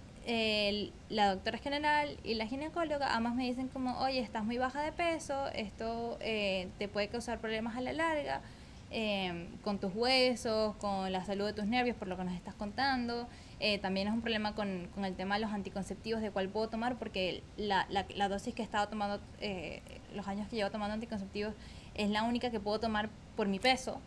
la 1.08 1.30
doctora 1.30 1.56
general 1.56 2.18
y 2.22 2.34
la 2.34 2.46
ginecóloga 2.46 3.16
ambas 3.16 3.34
me 3.34 3.44
dicen 3.44 3.68
como, 3.68 3.98
oye, 3.98 4.20
estás 4.20 4.44
muy 4.44 4.58
baja 4.58 4.82
de 4.82 4.92
peso, 4.92 5.46
esto 5.54 6.18
eh, 6.20 6.68
te 6.78 6.86
puede 6.86 7.08
causar 7.08 7.38
problemas 7.38 7.76
a 7.76 7.80
la 7.80 7.94
larga 7.94 8.42
em, 8.90 9.46
con 9.62 9.78
tus 9.78 9.94
huesos, 9.94 10.76
con 10.76 11.10
la 11.12 11.24
salud 11.24 11.46
de 11.46 11.54
tus 11.54 11.64
nervios, 11.64 11.96
por 11.96 12.08
lo 12.08 12.18
que 12.18 12.24
nos 12.24 12.34
estás 12.34 12.54
contando. 12.54 13.26
Eh, 13.58 13.78
también 13.78 14.06
es 14.06 14.12
un 14.12 14.20
problema 14.20 14.54
con, 14.54 14.88
con, 14.94 15.06
el 15.06 15.16
tema 15.16 15.36
de 15.36 15.40
los 15.40 15.52
anticonceptivos, 15.52 16.20
de 16.20 16.30
cuál 16.30 16.50
puedo 16.50 16.68
tomar, 16.68 16.98
porque 16.98 17.42
la, 17.56 17.86
la, 17.88 18.04
la 18.14 18.28
dosis 18.28 18.54
que 18.54 18.60
he 18.60 18.64
estado 18.66 18.86
tomando, 18.88 19.20
eh, 19.40 19.80
los 20.14 20.28
años 20.28 20.46
que 20.48 20.56
llevo 20.56 20.70
tomando 20.70 20.92
anticonceptivos, 20.92 21.54
es 21.94 22.10
la 22.10 22.22
única 22.22 22.50
que 22.50 22.60
puedo 22.60 22.78
tomar 22.78 23.08
por 23.34 23.48
mi 23.48 23.58
peso 23.58 23.98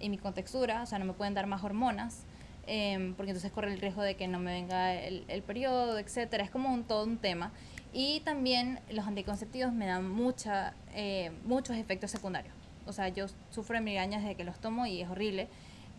y 0.00 0.08
mi 0.08 0.16
contextura, 0.16 0.82
o 0.82 0.86
sea, 0.86 0.98
no 0.98 1.04
me 1.04 1.12
pueden 1.12 1.34
dar 1.34 1.46
más 1.46 1.62
hormonas. 1.62 2.24
Em, 2.66 3.14
porque 3.14 3.30
entonces 3.30 3.52
corre 3.52 3.72
el 3.72 3.80
riesgo 3.80 4.02
de 4.02 4.16
que 4.16 4.26
no 4.26 4.40
me 4.40 4.52
venga 4.52 4.94
el, 4.94 5.24
el 5.28 5.42
periodo, 5.42 5.98
etcétera. 5.98 6.44
Es 6.44 6.50
como 6.50 6.72
un, 6.72 6.84
todo 6.84 7.04
un 7.04 7.18
tema. 7.18 7.52
Y 7.92 8.20
también 8.20 8.80
los 8.90 9.06
anticonceptivos 9.06 9.72
me 9.72 9.86
dan 9.86 10.10
mucha, 10.10 10.74
eh, 10.94 11.30
muchos 11.44 11.76
efectos 11.76 12.10
secundarios. 12.10 12.54
O 12.86 12.92
sea, 12.92 13.08
yo 13.08 13.26
sufro 13.50 13.80
migrañas 13.80 14.22
desde 14.22 14.34
que 14.34 14.44
los 14.44 14.58
tomo 14.58 14.86
y 14.86 15.00
es 15.00 15.08
horrible. 15.08 15.48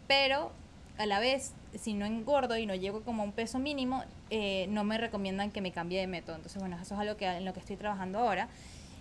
Pero 0.08 0.52
a 0.98 1.06
la 1.06 1.20
vez, 1.20 1.54
si 1.76 1.94
no 1.94 2.06
engordo 2.06 2.58
y 2.58 2.66
no 2.66 2.76
llego 2.76 3.02
como 3.02 3.24
a 3.24 3.26
un 3.26 3.32
peso 3.32 3.60
mínimo, 3.60 4.04
eh, 4.30 4.68
no 4.70 4.84
me 4.84 4.98
recomiendan 4.98 5.52
que 5.52 5.62
me 5.62 5.72
cambie 5.72 6.00
de 6.00 6.08
método. 6.08 6.36
Entonces, 6.36 6.60
bueno, 6.60 6.78
eso 6.82 6.96
es 6.96 7.00
algo 7.00 7.18
que, 7.18 7.26
en 7.26 7.46
lo 7.46 7.54
que 7.54 7.62
estoy 7.62 7.78
trabajando 7.78 8.20
ahora. 8.20 8.50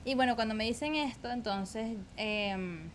Y 0.05 0.15
bueno, 0.15 0.37
cuando 0.37 0.55
me 0.55 0.65
dicen 0.65 0.95
esto, 0.95 1.31
entonces... 1.31 1.97
Eh, 2.17 2.89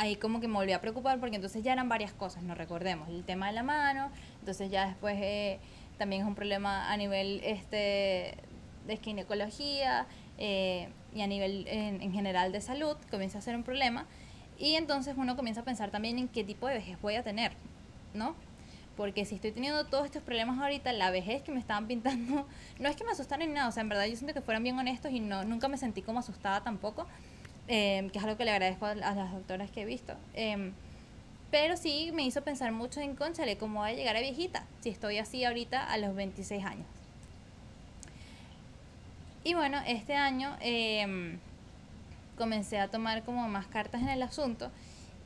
ahí 0.00 0.16
como 0.16 0.40
que 0.40 0.48
me 0.48 0.54
volví 0.54 0.72
a 0.72 0.80
preocupar 0.80 1.20
porque 1.20 1.36
entonces 1.36 1.62
ya 1.62 1.74
eran 1.74 1.90
varias 1.90 2.12
cosas, 2.12 2.42
no 2.42 2.54
recordemos, 2.54 3.06
el 3.10 3.22
tema 3.22 3.48
de 3.48 3.52
la 3.52 3.62
mano, 3.62 4.10
entonces 4.38 4.70
ya 4.70 4.86
después 4.86 5.14
eh, 5.20 5.58
también 5.98 6.22
es 6.22 6.28
un 6.28 6.34
problema 6.34 6.90
a 6.90 6.96
nivel 6.96 7.42
este 7.44 8.34
de 8.86 8.96
ginecología 9.02 10.06
eh, 10.38 10.88
y 11.14 11.20
a 11.20 11.26
nivel 11.26 11.66
en, 11.68 12.12
general 12.14 12.50
de 12.50 12.62
salud, 12.62 12.96
comienza 13.10 13.38
a 13.38 13.42
ser 13.42 13.54
un 13.54 13.62
problema 13.62 14.06
y 14.58 14.76
entonces 14.76 15.16
uno 15.18 15.36
comienza 15.36 15.60
a 15.60 15.64
pensar 15.64 15.90
también 15.90 16.18
en 16.18 16.28
qué 16.28 16.44
tipo 16.44 16.66
de 16.66 16.74
vejez 16.74 16.98
voy 17.02 17.16
a 17.16 17.22
tener, 17.22 17.52
¿no? 18.14 18.34
Porque 18.96 19.26
si 19.26 19.34
estoy 19.34 19.52
teniendo 19.52 19.84
todos 19.84 20.06
estos 20.06 20.22
problemas 20.22 20.58
ahorita, 20.58 20.94
la 20.94 21.10
vejez 21.10 21.42
que 21.42 21.52
me 21.52 21.60
estaban 21.60 21.86
pintando, 21.88 22.46
no 22.78 22.88
es 22.88 22.96
que 22.96 23.04
me 23.04 23.10
asustaran 23.10 23.46
ni 23.46 23.54
nada, 23.54 23.68
o 23.68 23.72
sea, 23.72 23.82
en 23.82 23.90
verdad 23.90 24.06
yo 24.06 24.16
siento 24.16 24.32
que 24.32 24.40
fueron 24.40 24.62
bien 24.62 24.78
honestos 24.78 25.12
y 25.12 25.20
no, 25.20 25.44
nunca 25.44 25.68
me 25.68 25.76
sentí 25.76 26.00
como 26.00 26.20
asustada 26.20 26.62
tampoco, 26.62 27.06
Em, 27.72 28.10
que 28.10 28.18
es 28.18 28.24
algo 28.24 28.36
que 28.36 28.44
le 28.44 28.50
agradezco 28.50 28.84
a, 28.84 28.96
las 28.96 29.32
doctoras 29.32 29.70
que 29.70 29.82
he 29.82 29.84
visto. 29.84 30.12
Em, 30.34 30.72
pero 31.52 31.76
sí 31.76 32.10
me 32.12 32.24
hizo 32.24 32.42
pensar 32.42 32.72
mucho 32.72 33.00
en, 33.00 33.14
conchale, 33.14 33.58
¿cómo 33.58 33.78
voy 33.78 33.90
a 33.90 33.94
llegar 33.94 34.16
a 34.16 34.20
viejita? 34.20 34.64
Si 34.80 34.88
estoy 34.88 35.18
así 35.18 35.44
ahorita 35.44 35.84
a 35.84 35.96
los 35.98 36.16
26 36.16 36.64
años. 36.64 36.86
Y 39.44 39.54
bueno, 39.54 39.78
este 39.86 40.16
año 40.16 40.56
em, 40.58 41.38
comencé 42.36 42.80
a 42.80 42.88
tomar 42.88 43.22
como 43.22 43.48
más 43.48 43.68
cartas 43.68 44.02
en 44.02 44.08
el 44.08 44.22
asunto. 44.24 44.72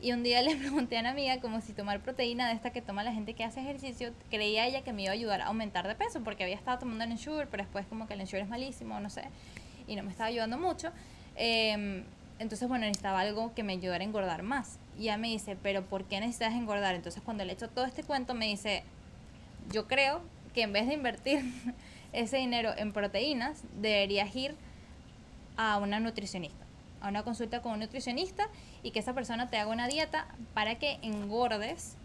Y 0.02 0.12
un 0.12 0.22
día 0.22 0.42
le 0.42 0.54
pregunté 0.54 0.98
a 0.98 1.00
una 1.00 1.12
amiga 1.12 1.40
como 1.40 1.62
si 1.62 1.72
tomar 1.72 2.00
proteína 2.00 2.48
de 2.48 2.56
esta 2.56 2.74
que 2.74 2.82
toma 2.82 3.04
la 3.04 3.14
gente 3.14 3.32
que 3.32 3.44
hace 3.44 3.60
ejercicio, 3.62 4.12
creía 4.28 4.66
ella 4.66 4.82
que 4.82 4.92
me 4.92 5.04
iba 5.04 5.12
a 5.12 5.14
ayudar 5.14 5.40
a 5.40 5.46
aumentar 5.46 5.88
de 5.88 5.94
peso, 5.94 6.22
porque 6.22 6.44
había 6.44 6.56
estado 6.56 6.80
tomando 6.80 7.04
el 7.04 7.12
Ensure, 7.12 7.46
pero 7.46 7.62
después 7.62 7.86
como 7.86 8.06
que 8.06 8.12
el 8.12 8.20
Ensure 8.20 8.42
es 8.42 8.48
malísimo, 8.50 9.00
no 9.00 9.08
sé, 9.08 9.30
y 9.86 9.96
no 9.96 10.02
me 10.02 10.10
estaba 10.10 10.26
ayudando 10.26 10.58
mucho. 10.58 10.92
Eh, 11.36 12.04
entonces, 12.38 12.68
bueno, 12.68 12.86
necesitaba 12.86 13.20
algo 13.20 13.54
que 13.54 13.62
me 13.62 13.74
ayudara 13.74 14.02
a 14.02 14.06
engordar 14.06 14.42
más. 14.42 14.78
Y 14.98 15.02
ella 15.02 15.16
me 15.16 15.28
dice, 15.28 15.56
pero 15.62 15.84
¿por 15.84 16.04
qué 16.04 16.20
necesitas 16.20 16.54
engordar? 16.54 16.94
Entonces, 16.94 17.22
cuando 17.24 17.44
le 17.44 17.52
echo 17.52 17.68
todo 17.68 17.84
este 17.84 18.02
cuento, 18.02 18.34
me 18.34 18.46
dice, 18.46 18.82
yo 19.70 19.86
creo 19.86 20.20
que 20.54 20.62
en 20.62 20.72
vez 20.72 20.86
de 20.86 20.94
invertir 20.94 21.44
ese 22.12 22.38
dinero 22.38 22.72
en 22.76 22.92
proteínas, 22.92 23.62
deberías 23.80 24.34
ir 24.34 24.54
a 25.56 25.78
una 25.78 26.00
nutricionista, 26.00 26.64
a 27.00 27.08
una 27.08 27.22
consulta 27.22 27.62
con 27.62 27.72
un 27.72 27.80
nutricionista 27.80 28.48
y 28.82 28.90
que 28.90 28.98
esa 28.98 29.14
persona 29.14 29.50
te 29.50 29.58
haga 29.58 29.70
una 29.70 29.86
dieta 29.86 30.26
para 30.52 30.76
que 30.76 30.98
engordes 31.02 31.96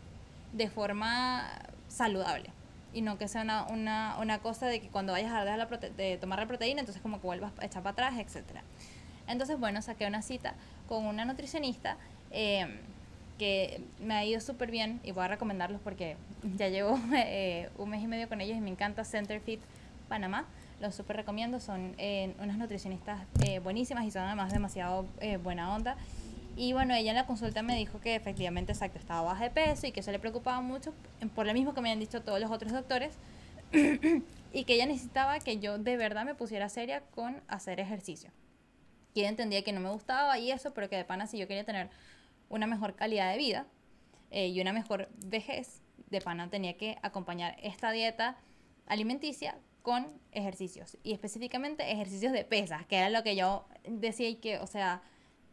de 0.53 0.69
forma 0.69 1.47
saludable 1.87 2.51
y 2.93 3.01
no 3.01 3.17
que 3.17 3.27
sea 3.27 3.43
una, 3.43 3.65
una, 3.67 4.17
una 4.19 4.39
cosa 4.39 4.65
de 4.65 4.81
que 4.81 4.89
cuando 4.89 5.13
vayas 5.13 5.31
a 5.31 5.43
dejar 5.43 5.79
de 5.95 6.17
tomar 6.17 6.39
la 6.39 6.47
proteína, 6.47 6.79
entonces 6.79 7.01
como 7.01 7.19
que 7.19 7.27
vuelvas 7.27 7.51
a 7.59 7.65
echar 7.65 7.83
para 7.83 7.93
atrás, 7.93 8.19
etcétera. 8.19 8.63
Entonces, 9.29 9.59
bueno, 9.59 9.81
saqué 9.81 10.07
una 10.07 10.21
cita 10.23 10.55
con 10.87 11.05
una 11.05 11.23
nutricionista 11.23 11.97
eh, 12.31 12.67
que 13.37 13.81
me 14.01 14.15
ha 14.15 14.25
ido 14.25 14.41
súper 14.41 14.71
bien 14.71 14.99
y 15.03 15.11
voy 15.11 15.23
a 15.23 15.27
recomendarlos 15.29 15.79
porque 15.81 16.17
ya 16.57 16.67
llevo 16.67 16.99
eh, 17.13 17.69
un 17.77 17.89
mes 17.89 18.03
y 18.03 18.07
medio 18.07 18.27
con 18.27 18.41
ellos 18.41 18.57
y 18.57 18.61
me 18.61 18.71
encanta 18.71 19.05
Centerfit 19.05 19.61
Panamá. 20.09 20.45
Los 20.81 20.95
súper 20.95 21.17
recomiendo, 21.17 21.59
son 21.59 21.93
eh, 21.97 22.33
unas 22.41 22.57
nutricionistas 22.57 23.21
buenísimas 23.63 24.05
y 24.05 24.11
son 24.11 24.23
además 24.23 24.51
demasiado 24.51 25.05
buena 25.43 25.75
onda. 25.75 25.97
Y 26.55 26.73
bueno, 26.73 26.93
ella 26.93 27.11
en 27.11 27.17
la 27.17 27.25
consulta 27.25 27.61
me 27.61 27.75
dijo 27.75 27.99
que 27.99 28.15
efectivamente, 28.15 28.71
exacto, 28.71 28.97
estaba 28.97 29.21
baja 29.21 29.43
de 29.43 29.49
peso 29.49 29.87
y 29.87 29.91
que 29.91 29.99
eso 29.99 30.11
le 30.11 30.19
preocupaba 30.19 30.61
mucho, 30.61 30.93
por 31.35 31.45
lo 31.45 31.53
mismo 31.53 31.73
que 31.73 31.81
me 31.81 31.91
han 31.91 31.99
dicho 31.99 32.21
todos 32.21 32.39
los 32.39 32.49
otros 32.49 32.71
doctores, 32.71 33.13
y 34.53 34.63
que 34.63 34.73
ella 34.73 34.85
necesitaba 34.85 35.39
que 35.39 35.59
yo 35.59 35.77
de 35.77 35.97
verdad 35.97 36.25
me 36.25 36.33
pusiera 36.33 36.69
seria 36.69 37.01
con 37.13 37.41
hacer 37.49 37.81
ejercicio 37.81 38.31
que 39.13 39.27
entendía 39.27 39.63
que 39.63 39.71
no 39.71 39.79
me 39.79 39.89
gustaba 39.89 40.37
y 40.39 40.51
eso, 40.51 40.73
pero 40.73 40.89
que 40.89 40.97
de 40.97 41.05
pana 41.05 41.27
si 41.27 41.37
yo 41.37 41.47
quería 41.47 41.63
tener 41.63 41.89
una 42.49 42.67
mejor 42.67 42.95
calidad 42.95 43.31
de 43.31 43.37
vida 43.37 43.67
eh, 44.31 44.47
y 44.47 44.61
una 44.61 44.73
mejor 44.73 45.09
vejez, 45.25 45.81
de 46.09 46.21
pana 46.21 46.49
tenía 46.49 46.75
que 46.75 46.97
acompañar 47.01 47.55
esta 47.61 47.91
dieta 47.91 48.35
alimenticia 48.87 49.57
con 49.81 50.07
ejercicios 50.31 50.97
y 51.03 51.13
específicamente 51.13 51.91
ejercicios 51.91 52.33
de 52.33 52.43
pesas, 52.43 52.85
que 52.85 52.97
era 52.97 53.09
lo 53.09 53.23
que 53.23 53.35
yo 53.35 53.65
decía 53.87 54.29
y 54.29 54.35
que, 54.35 54.57
o 54.57 54.67
sea, 54.67 55.01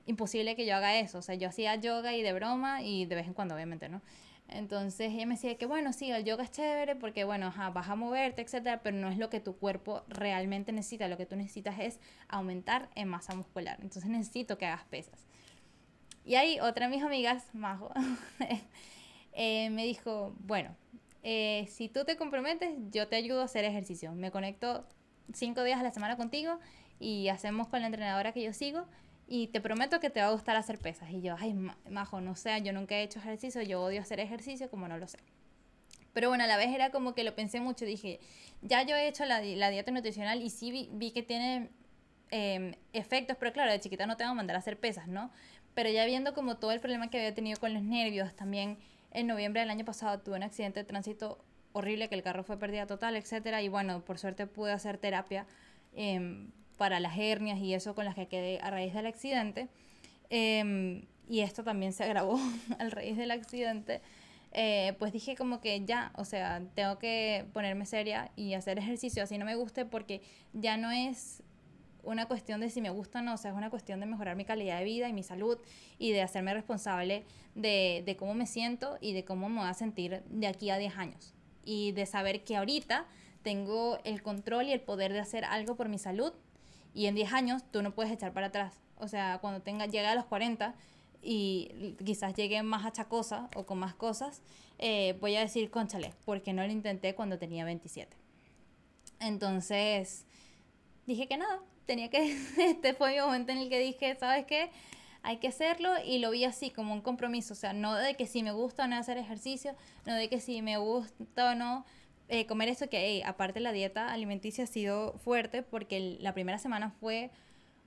imposible 0.07 0.57
que 0.57 0.67
yo 0.67 0.77
haga 0.77 0.99
eso, 0.99 1.19
o 1.19 1.23
sea, 1.23 1.35
yo 1.35 1.49
hacía 1.49 1.75
yoga 1.77 2.15
y 2.15 2.23
de 2.23 2.33
broma 2.33 2.83
y 2.83 3.07
de 3.07 3.15
vez 3.15 3.27
en 3.27 3.35
cuando, 3.35 3.55
obviamente, 3.55 3.89
¿no? 3.89 4.01
Entonces 4.49 5.13
ella 5.13 5.27
me 5.27 5.35
decía 5.35 5.59
que 5.59 5.67
bueno, 5.67 5.93
sí, 5.93 6.11
el 6.11 6.25
yoga 6.25 6.45
es 6.45 6.51
chévere 6.51 6.95
porque 6.95 7.25
bueno, 7.25 7.53
vas 7.73 7.89
a 7.89 7.97
moverte, 7.97 8.43
etcétera, 8.43 8.81
pero 8.83 8.97
no 8.97 9.09
es 9.09 9.19
lo 9.19 9.29
que 9.29 9.41
tu 9.41 9.57
cuerpo 9.57 10.05
realmente 10.09 10.73
necesita, 10.73 11.09
lo 11.09 11.17
que 11.17 11.27
tú 11.27 11.37
necesitas 11.37 11.79
es 11.81 12.01
aumentar 12.29 12.89
en 12.95 13.09
masa 13.09 13.35
muscular. 13.35 13.79
Entonces 13.83 14.07
necesito 14.07 14.57
que 14.57 14.67
hagas 14.67 14.85
pesas. 14.85 15.27
Y 16.25 16.37
ahí 16.37 16.61
otra 16.61 16.89
de 16.89 16.97
mis 16.97 17.05
amigas, 17.05 17.49
Majo, 17.55 17.93
eh, 19.33 19.71
me 19.71 19.85
dijo, 19.85 20.35
bueno, 20.41 20.77
eh, 21.23 21.67
si 21.69 21.89
tú 21.89 22.05
te 22.05 22.17
comprometes, 22.17 22.75
yo 22.91 23.09
te 23.09 23.17
ayudo 23.17 23.43
a 23.43 23.45
hacer 23.45 23.65
ejercicio. 23.65 24.13
Me 24.13 24.31
conecto 24.31 24.87
cinco 25.33 25.65
días 25.65 25.81
a 25.81 25.83
la 25.83 25.93
semana 25.93 26.17
contigo 26.17 26.59
y 27.01 27.29
hacemos 27.29 27.69
con 27.69 27.81
la 27.81 27.87
entrenadora 27.87 28.33
que 28.33 28.43
yo 28.43 28.53
sigo 28.53 28.87
y 29.29 29.49
te 29.49 29.61
prometo 29.61 29.99
que 29.99 30.11
te 30.11 30.21
va 30.21 30.29
a 30.29 30.33
gustar 30.33 30.57
hacer 30.57 30.79
pesas. 30.79 31.11
Y 31.11 31.21
yo, 31.21 31.35
ay, 31.39 31.55
majo, 31.91 32.21
no 32.21 32.37
sé, 32.37 32.61
yo 32.63 32.73
nunca 32.73 32.95
he 32.95 33.03
hecho 33.03 33.19
ejercicio, 33.19 33.61
yo 33.63 33.83
odio 33.83 34.01
hacer 34.01 34.21
ejercicio, 34.21 34.71
como 34.71 34.87
no 34.87 34.99
lo 34.99 35.09
sé. 35.09 35.19
Pero 36.13 36.29
bueno, 36.29 36.45
a 36.45 36.47
la 36.47 36.57
vez 36.57 36.75
era 36.75 36.91
como 36.91 37.15
que 37.15 37.25
lo 37.25 37.35
pensé 37.35 37.61
mucho, 37.61 37.85
dije, 37.85 38.21
ya 38.63 38.83
yo 38.85 38.97
he 38.97 39.09
hecho 39.09 39.25
la, 39.25 39.43
la 39.43 39.71
dieta 39.71 39.91
nutricional 39.91 40.43
y 40.43 40.51
sí 40.51 40.89
vi, 40.91 41.11
que 41.11 41.23
tiene 41.23 41.71
em, 42.31 42.75
efectos, 42.93 43.37
pero 43.39 43.53
claro, 43.53 43.71
de 43.73 43.81
chiquita 43.81 44.07
no 44.07 44.17
te 44.17 44.25
van 44.25 44.33
a 44.33 44.35
mandar 44.35 44.57
a 44.57 44.61
hacer 44.61 44.79
pesas, 44.79 45.09
¿no? 45.09 45.31
Pero 45.75 45.91
ya 45.91 46.07
viendo 46.07 46.33
como 46.33 46.57
todo 46.57 46.71
el 46.71 46.81
problema 46.81 47.11
que 47.11 47.19
había 47.19 47.35
tenido 47.35 47.61
con 47.61 47.75
los 47.75 47.83
nervios, 47.83 48.35
también 48.35 48.79
en 49.11 49.27
noviembre 49.27 49.61
del 49.61 49.71
año 49.71 49.85
pasado 49.85 50.21
tuve 50.21 50.37
un 50.37 50.43
accidente 50.43 50.81
de 50.81 50.85
tránsito 50.85 51.45
horrible, 51.73 52.09
que 52.09 52.15
el 52.15 52.23
carro 52.23 52.45
fue 52.45 52.59
pérdida 52.59 52.87
total, 52.87 53.17
etcétera, 53.17 53.61
y 53.61 53.69
bueno, 53.69 54.03
por 54.03 54.19
suerte 54.19 54.47
pude 54.47 54.73
hacer 54.73 54.97
terapia. 54.99 55.47
Eh, 55.95 56.49
para 56.77 57.01
las 57.01 57.17
hernias 57.19 57.59
y 57.59 57.75
eso 57.75 57.95
con 57.95 58.05
las 58.05 58.15
que 58.15 58.29
quedé 58.29 58.61
a 58.61 58.71
raíz 58.71 58.95
del 58.95 59.07
accidente. 59.07 59.69
Em, 60.31 61.07
y 61.29 61.41
esto 61.41 61.65
también 61.65 61.93
se 61.93 62.05
agravó 62.05 62.39
a 62.79 62.89
raíz 62.89 63.17
del 63.17 63.31
accidente. 63.31 64.01
Eh, 64.53 64.95
pues 64.99 65.13
dije 65.13 65.37
como 65.37 65.61
que 65.61 65.85
ya, 65.85 66.13
o 66.17 66.25
sea, 66.25 66.63
tengo 66.75 66.99
que 66.99 67.45
ponerme 67.53 67.85
seria 67.85 68.31
y 68.37 68.55
hacer 68.55 68.79
ejercicio 68.79 69.23
así 69.23 69.37
no 69.37 69.45
me 69.45 69.55
guste 69.55 69.85
porque 69.85 70.23
ya 70.55 70.79
no 70.79 70.91
es 70.91 71.43
una 72.03 72.27
cuestión 72.27 72.61
de 72.61 72.71
si 72.71 72.81
me 72.81 72.89
gusta 72.89 73.19
o 73.19 73.23
no, 73.23 73.35
o 73.35 73.37
sea, 73.37 73.51
es 73.51 73.57
una 73.57 73.69
cuestión 73.69 74.01
de 74.01 74.07
mejorar 74.07 74.37
mi 74.37 74.45
calidad 74.45 74.79
de 74.79 74.85
vida 74.85 75.09
y 75.09 75.13
mi 75.13 75.25
salud 75.25 75.59
y 75.99 76.13
de 76.13 76.23
hacerme 76.23 76.55
responsable 76.55 77.25
de, 77.55 78.03
de 78.07 78.17
cómo 78.17 78.35
me 78.35 78.47
siento 78.47 78.97
y 79.01 79.13
de 79.13 79.25
cómo 79.25 79.49
me 79.49 79.61
voy 79.61 79.69
a 79.69 79.75
sentir 79.75 80.23
de 80.27 80.47
aquí 80.47 80.71
a 80.71 80.79
10 80.79 80.97
años. 80.97 81.35
Y 81.65 81.93
de 81.93 82.07
saber 82.07 82.45
que 82.45 82.57
ahorita 82.57 83.07
tengo 83.43 83.99
el 84.05 84.23
control 84.23 84.69
y 84.69 84.73
el 84.73 84.81
poder 84.81 85.13
de 85.13 85.19
hacer 85.19 85.45
algo 85.45 85.77
por 85.77 85.89
mi 85.89 85.99
salud 85.99 86.33
y 86.97 87.07
en 87.07 87.15
10 87.15 87.33
años 87.35 87.63
tú 87.71 87.83
no 87.83 87.95
puedes 87.95 88.11
echar 88.11 88.33
para 88.33 88.47
atrás. 88.47 88.73
O 88.97 89.07
sea, 89.07 89.39
cuando 89.43 89.61
tenga, 89.61 89.85
llegue 89.85 90.07
a 90.07 90.15
los 90.15 90.25
40 90.25 90.75
y 91.23 91.95
quizás 92.03 92.33
llegue 92.35 92.63
más 92.63 92.87
achacosa 92.87 93.51
o 93.55 93.67
con 93.67 93.79
más 93.79 93.95
cosas, 93.95 94.41
eh, 94.79 95.15
voy 95.21 95.37
a 95.37 95.41
decir, 95.41 95.71
conchale, 95.71 96.15
porque 96.25 96.55
no 96.55 96.65
lo 96.65 96.73
intenté 96.73 97.15
cuando 97.15 97.39
tenía 97.39 97.67
27. 97.67 98.17
Entonces, 99.21 100.25
dije 101.07 101.29
que 101.29 101.37
nada, 101.37 101.61
tenía 101.85 102.09
que, 102.09 102.35
este 102.59 102.95
fue 102.95 103.13
mi 103.13 103.21
momento 103.21 103.53
en 103.53 103.59
el 103.59 103.69
que 103.69 103.79
dije, 103.79 104.17
¿sabes 104.19 104.47
qué? 104.47 104.71
Hay 105.23 105.37
que 105.37 105.49
hacerlo 105.49 105.91
y 106.03 106.19
lo 106.19 106.31
vi 106.31 106.45
así 106.45 106.71
como 106.71 106.95
un 106.95 107.03
compromiso, 107.03 107.53
o 107.53 107.57
sea, 107.57 107.75
no 107.75 107.95
de 107.95 108.15
que 108.15 108.27
si 108.27 108.43
me 108.43 108.53
gusta 108.53 108.85
o 108.85 108.87
no 108.87 108.97
hacer 108.97 109.19
ejercicio, 109.19 109.75
no 110.07 110.15
de 110.15 110.31
que 110.31 110.41
si 110.41 110.63
me 110.63 110.79
gusta 110.79 111.51
o 111.51 111.55
no 111.55 111.85
eh, 112.29 112.47
comer 112.47 112.69
eso 112.69 112.89
que, 112.89 113.23
aparte 113.25 113.61
la 113.61 113.73
dieta 113.73 114.13
alimenticia 114.13 114.65
ha 114.65 114.67
sido 114.67 115.13
fuerte 115.19 115.63
porque 115.63 116.19
la 116.21 116.35
primera 116.35 116.59
semana 116.59 116.91
fue 116.91 117.31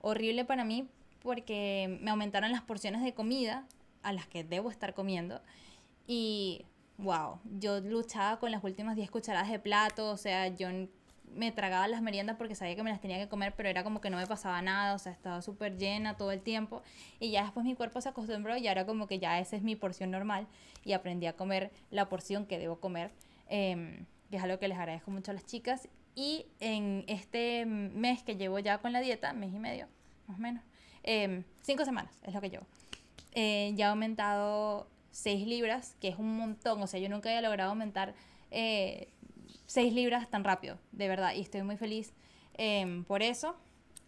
horrible 0.00 0.44
para 0.44 0.64
mí 0.64 0.88
porque 1.22 1.98
me 2.00 2.10
aumentaron 2.10 2.50
las 2.50 2.62
porciones 2.62 3.02
de 3.02 3.12
comida 3.12 3.66
a 4.02 4.12
las 4.12 4.26
que 4.26 4.42
debo 4.42 4.70
estar 4.70 4.94
comiendo 4.94 5.42
y 6.06 6.64
wow, 6.98 7.38
yo 7.58 7.80
luchaba 7.80 8.38
con 8.38 8.50
las 8.50 8.64
últimas 8.64 8.96
10 8.96 9.10
cucharadas 9.10 9.50
de 9.50 9.58
plato, 9.58 10.10
o 10.10 10.16
sea, 10.16 10.48
yo 10.48 10.68
me 11.34 11.52
tragaba 11.52 11.86
las 11.88 12.02
meriendas 12.02 12.36
porque 12.36 12.54
sabía 12.54 12.74
que 12.74 12.82
me 12.82 12.90
las 12.90 13.00
tenía 13.00 13.18
que 13.18 13.28
comer, 13.28 13.54
pero 13.56 13.68
era 13.68 13.84
como 13.84 14.00
que 14.00 14.10
no 14.10 14.16
me 14.16 14.26
pasaba 14.26 14.60
nada, 14.62 14.94
o 14.94 14.98
sea, 14.98 15.12
estaba 15.12 15.42
súper 15.42 15.76
llena 15.76 16.16
todo 16.16 16.32
el 16.32 16.40
tiempo. 16.40 16.82
Y 17.20 17.30
ya 17.30 17.44
después 17.44 17.64
mi 17.64 17.74
cuerpo 17.74 18.00
se 18.00 18.08
acostumbró 18.08 18.56
y 18.56 18.66
ahora 18.68 18.86
como 18.86 19.06
que 19.06 19.18
ya 19.18 19.38
esa 19.38 19.56
es 19.56 19.62
mi 19.62 19.76
porción 19.76 20.10
normal 20.10 20.48
y 20.84 20.92
aprendí 20.92 21.26
a 21.26 21.34
comer 21.34 21.70
la 21.90 22.08
porción 22.08 22.46
que 22.46 22.58
debo 22.58 22.80
comer. 22.80 23.12
Eh, 23.48 24.04
que 24.30 24.36
es 24.36 24.42
algo 24.42 24.58
que 24.58 24.68
les 24.68 24.78
agradezco 24.78 25.10
mucho 25.10 25.30
a 25.30 25.34
las 25.34 25.44
chicas. 25.44 25.88
Y 26.14 26.46
en 26.60 27.04
este 27.08 27.66
mes 27.66 28.22
que 28.22 28.36
llevo 28.36 28.58
ya 28.58 28.78
con 28.78 28.92
la 28.92 29.00
dieta, 29.00 29.32
mes 29.32 29.52
y 29.52 29.58
medio, 29.58 29.86
más 30.26 30.38
o 30.38 30.40
menos, 30.40 30.62
em, 31.02 31.44
cinco 31.62 31.84
semanas 31.84 32.20
es 32.24 32.34
lo 32.34 32.40
que 32.40 32.50
llevo, 32.50 32.66
eh, 33.32 33.72
ya 33.76 33.86
he 33.86 33.88
aumentado 33.90 34.88
seis 35.10 35.46
libras, 35.46 35.96
que 36.00 36.08
es 36.08 36.18
un 36.18 36.36
montón. 36.36 36.82
O 36.82 36.86
sea, 36.86 37.00
yo 37.00 37.08
nunca 37.08 37.28
había 37.28 37.42
logrado 37.42 37.70
aumentar 37.70 38.14
eh, 38.50 39.08
seis 39.66 39.92
libras 39.92 40.28
tan 40.30 40.44
rápido, 40.44 40.78
de 40.92 41.08
verdad. 41.08 41.34
Y 41.34 41.40
estoy 41.40 41.62
muy 41.62 41.76
feliz 41.76 42.12
em, 42.54 43.04
por 43.04 43.22
eso. 43.22 43.56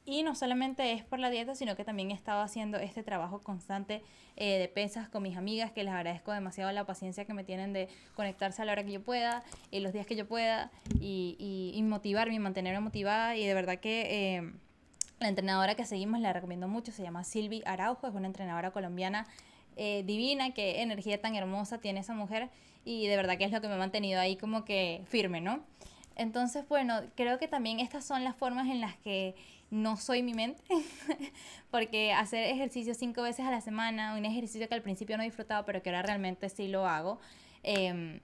Y 0.04 0.24
no 0.24 0.34
solamente 0.34 0.92
es 0.92 1.04
por 1.04 1.20
la 1.20 1.30
dieta, 1.30 1.54
sino 1.54 1.76
que 1.76 1.84
también 1.84 2.10
he 2.10 2.14
estado 2.14 2.42
haciendo 2.42 2.78
este 2.78 3.04
trabajo 3.04 3.40
constante 3.40 4.02
eh, 4.36 4.58
de 4.58 4.66
pesas 4.66 5.08
con 5.08 5.22
mis 5.22 5.36
amigas, 5.36 5.70
que 5.70 5.84
les 5.84 5.92
agradezco 5.92 6.32
demasiado 6.32 6.72
la 6.72 6.84
paciencia 6.84 7.24
que 7.24 7.34
me 7.34 7.44
tienen 7.44 7.72
de 7.72 7.88
conectarse 8.16 8.62
a 8.62 8.64
la 8.64 8.72
hora 8.72 8.84
que 8.84 8.90
yo 8.90 9.02
pueda, 9.02 9.44
y 9.70 9.78
los 9.78 9.92
días 9.92 10.04
que 10.06 10.16
yo 10.16 10.26
pueda, 10.26 10.72
y, 10.98 11.72
y, 11.74 11.82
motivarme 11.82 12.34
y 12.34 12.38
mantenerme 12.40 12.80
motivada. 12.80 13.36
Y 13.36 13.46
de 13.46 13.54
verdad 13.54 13.78
que 13.78 14.36
eh, 14.36 14.52
la 15.20 15.28
entrenadora 15.28 15.76
que 15.76 15.84
seguimos 15.84 16.20
la 16.20 16.32
recomiendo 16.32 16.66
mucho, 16.66 16.90
se 16.90 17.02
llama 17.02 17.22
Silvi 17.22 17.62
Araujo, 17.64 18.08
es 18.08 18.14
una 18.14 18.26
entrenadora 18.26 18.72
colombiana 18.72 19.28
eh, 19.76 20.02
divina, 20.04 20.52
qué 20.52 20.82
energía 20.82 21.20
tan 21.20 21.36
hermosa 21.36 21.78
tiene 21.78 22.00
esa 22.00 22.14
mujer, 22.14 22.50
y 22.84 23.06
de 23.06 23.16
verdad 23.16 23.38
que 23.38 23.44
es 23.44 23.52
lo 23.52 23.60
que 23.60 23.68
me 23.68 23.74
ha 23.74 23.78
mantenido 23.78 24.20
ahí 24.20 24.36
como 24.36 24.64
que 24.64 25.02
firme, 25.06 25.40
¿no? 25.40 25.60
Entonces, 26.16 26.66
bueno, 26.68 27.01
creo 27.16 27.38
que 27.38 27.48
también 27.48 27.81
estas 27.81 28.05
son 28.05 28.25
las 28.25 28.37
formas 28.37 28.68
en 28.68 28.81
las 28.81 28.96
que 28.96 29.35
no 29.70 29.96
soy 29.96 30.22
mi 30.22 30.35
mente, 30.35 30.62
porque 31.70 32.12
hacer 32.12 32.44
ejercicio 32.44 32.94
cinco 32.94 33.22
veces 33.22 33.46
a 33.46 33.51
la 33.51 33.61
semana, 33.61 34.14
un 34.14 34.25
ejercicio 34.25 34.68
que 34.68 34.75
al 34.75 34.83
principio 34.83 35.16
no 35.16 35.22
disfrutaba, 35.22 35.64
pero 35.64 35.83
que 35.83 35.88
ahora 35.90 36.03
realmente 36.03 36.48
sí 36.51 36.68
lo 36.68 36.87
hago, 36.87 37.20
eh, 37.62 38.20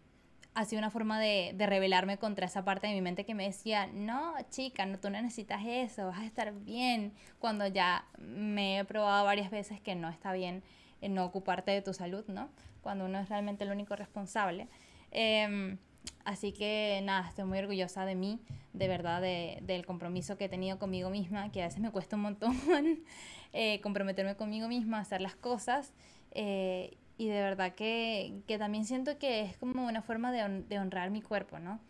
ha 0.55 0.65
sido 0.65 0.81
una 0.81 0.91
forma 0.91 1.19
de, 1.21 1.53
de, 1.55 1.67
rebelarme 1.67 2.19
contra 2.19 2.47
esa 2.47 2.65
parte 2.65 2.89
de 2.89 2.95
mi 2.95 3.01
mente 3.01 3.25
que 3.25 3.35
me 3.35 3.45
decía, 3.45 3.87
no, 3.87 4.35
chica, 4.51 4.85
no, 4.85 4.99
tú 4.99 5.09
no 5.09 5.23
necesitas 5.23 5.63
eso, 5.65 6.09
vas 6.09 6.19
a 6.19 6.27
estar 6.27 6.53
bien, 6.53 7.13
cuando 7.39 7.67
ya 7.67 8.05
me 8.19 8.81
he 8.81 8.85
probado 8.85 9.25
varias 9.25 9.51
veces 9.51 9.81
que 9.81 9.95
no 9.95 10.09
está 10.09 10.33
bien 10.33 10.63
no 11.09 11.25
ocuparte 11.25 11.71
de 11.71 11.81
tu 11.81 11.95
salud, 11.95 12.25
¿no? 12.27 12.51
Cuando 12.83 13.05
uno 13.05 13.21
es 13.21 13.29
realmente 13.29 13.63
el 13.63 13.71
único 13.71 13.95
responsable. 13.95 14.67
Eh, 15.13 15.79
Así 16.25 16.53
que 16.53 17.01
nada, 17.05 17.29
estoy 17.29 17.45
muy 17.45 17.59
orgullosa 17.59 18.05
de 18.05 18.15
mí, 18.15 18.39
de 18.75 18.87
verdad, 18.87 19.23
de, 19.23 19.59
del 19.63 19.87
compromiso 19.87 20.37
que 20.37 20.45
he 20.45 20.49
tenido 20.49 20.79
conmigo 20.79 21.09
misma, 21.09 21.51
que 21.51 21.63
a 21.63 21.67
veces 21.67 21.81
me 21.81 21.91
cuesta 21.91 22.17
un 22.17 22.23
montón 22.23 22.55
eh, 23.53 23.81
comprometerme 23.81 24.37
conmigo 24.37 24.69
misma, 24.69 25.01
hacer 25.01 25.21
las 25.21 25.37
cosas. 25.37 25.95
Eh, 26.33 26.99
y 27.17 27.29
de 27.29 27.41
verdad 27.41 27.75
que, 27.75 28.43
que, 28.47 28.59
también 28.59 28.85
siento 28.85 29.19
que 29.19 29.41
es 29.41 29.57
como 29.57 29.87
una 29.87 30.03
forma 30.03 30.31
de, 30.31 30.63
de, 30.69 30.79
honrar 30.79 31.11
mi 31.11 31.23
cuerpo, 31.23 31.59
¿no? 31.59 31.81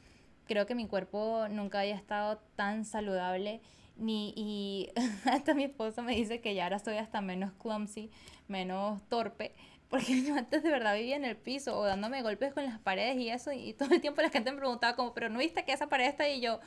Creo 0.46 0.66
que 0.66 0.74
mi 0.74 0.86
cuerpo 0.86 1.46
nunca 1.50 1.80
había 1.80 1.96
estado 1.96 2.38
tan 2.56 2.84
saludable, 2.84 3.60
ni, 3.96 4.32
y 4.36 4.88
hasta 5.26 5.52
mi 5.52 5.64
esposo 5.64 6.02
me 6.02 6.14
dice 6.14 6.40
que 6.40 6.54
ya 6.54 6.64
ahora 6.64 6.78
soy 6.78 6.96
hasta 6.96 7.20
menos 7.20 7.52
clumsy, 7.54 8.10
menos 8.46 9.02
torpe, 9.08 9.54
porque 9.88 10.22
yo 10.24 10.34
antes 10.36 10.62
de 10.62 10.70
verdad 10.70 10.94
vivía 10.94 11.16
en 11.16 11.24
el 11.24 11.36
piso 11.36 11.78
o 11.78 11.84
dándome 11.84 12.22
golpes 12.22 12.52
con 12.52 12.64
las 12.64 12.78
paredes 12.78 13.16
y 13.18 13.30
eso, 13.30 13.52
y 13.52 13.72
todo 13.72 13.94
el 13.94 14.00
tiempo 14.00 14.22
la 14.22 14.30
gente 14.30 14.50
me 14.52 14.58
preguntaba 14.58 14.96
como, 14.96 15.14
pero 15.14 15.28
¿no 15.28 15.38
viste 15.38 15.64
que 15.64 15.72
esa 15.72 15.88
pared 15.88 16.06
está? 16.06 16.28
Y 16.28 16.40
yo, 16.40 16.60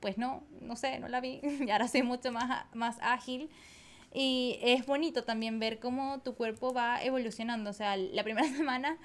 pues 0.00 0.18
no, 0.18 0.44
no 0.60 0.76
sé, 0.76 0.98
no 0.98 1.08
la 1.08 1.20
vi, 1.20 1.40
y 1.66 1.70
ahora 1.70 1.88
soy 1.88 2.02
mucho 2.02 2.32
más, 2.32 2.66
más 2.74 2.98
ágil. 3.00 3.50
Y 4.16 4.60
es 4.62 4.86
bonito 4.86 5.24
también 5.24 5.58
ver 5.58 5.80
cómo 5.80 6.20
tu 6.20 6.36
cuerpo 6.36 6.72
va 6.72 7.02
evolucionando, 7.02 7.70
o 7.70 7.72
sea, 7.72 7.96
la 7.96 8.22
primera 8.22 8.46
semana 8.56 8.96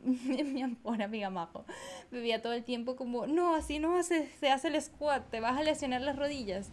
mi 0.00 0.62
amor, 0.62 1.02
amiga 1.02 1.28
Majo, 1.28 1.64
vivía 2.12 2.40
todo 2.40 2.52
el 2.52 2.62
tiempo 2.62 2.94
como, 2.94 3.26
no, 3.26 3.56
así 3.56 3.80
no 3.80 4.00
se, 4.04 4.28
se 4.38 4.48
hace 4.48 4.68
el 4.68 4.80
squat, 4.80 5.28
te 5.28 5.40
vas 5.40 5.58
a 5.58 5.64
lesionar 5.64 6.02
las 6.02 6.14
rodillas 6.14 6.70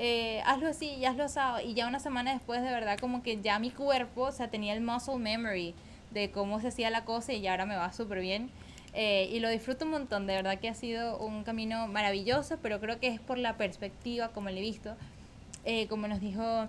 eh, 0.00 0.40
hazlo 0.46 0.68
así 0.68 0.86
y 0.86 1.04
hazlo 1.04 1.24
asado. 1.24 1.60
Y 1.60 1.74
ya 1.74 1.88
una 1.88 1.98
semana 1.98 2.32
después, 2.32 2.62
de 2.62 2.70
verdad, 2.70 2.98
como 2.98 3.22
que 3.22 3.40
ya 3.42 3.58
mi 3.58 3.70
cuerpo, 3.70 4.22
o 4.22 4.32
sea, 4.32 4.48
tenía 4.48 4.72
el 4.72 4.80
muscle 4.80 5.16
memory 5.16 5.74
de 6.12 6.30
cómo 6.30 6.60
se 6.60 6.68
hacía 6.68 6.90
la 6.90 7.04
cosa 7.04 7.32
y 7.32 7.46
ahora 7.46 7.66
me 7.66 7.76
va 7.76 7.92
súper 7.92 8.20
bien. 8.20 8.50
Eh, 8.94 9.28
y 9.32 9.40
lo 9.40 9.48
disfruto 9.48 9.84
un 9.84 9.92
montón, 9.92 10.26
de 10.26 10.34
verdad 10.34 10.58
que 10.58 10.68
ha 10.68 10.74
sido 10.74 11.18
un 11.18 11.44
camino 11.44 11.86
maravilloso, 11.88 12.58
pero 12.62 12.80
creo 12.80 12.98
que 12.98 13.08
es 13.08 13.20
por 13.20 13.38
la 13.38 13.56
perspectiva, 13.56 14.28
como 14.28 14.48
le 14.48 14.58
he 14.58 14.62
visto. 14.62 14.96
Eh, 15.64 15.86
como 15.88 16.08
nos 16.08 16.20
dijo 16.20 16.66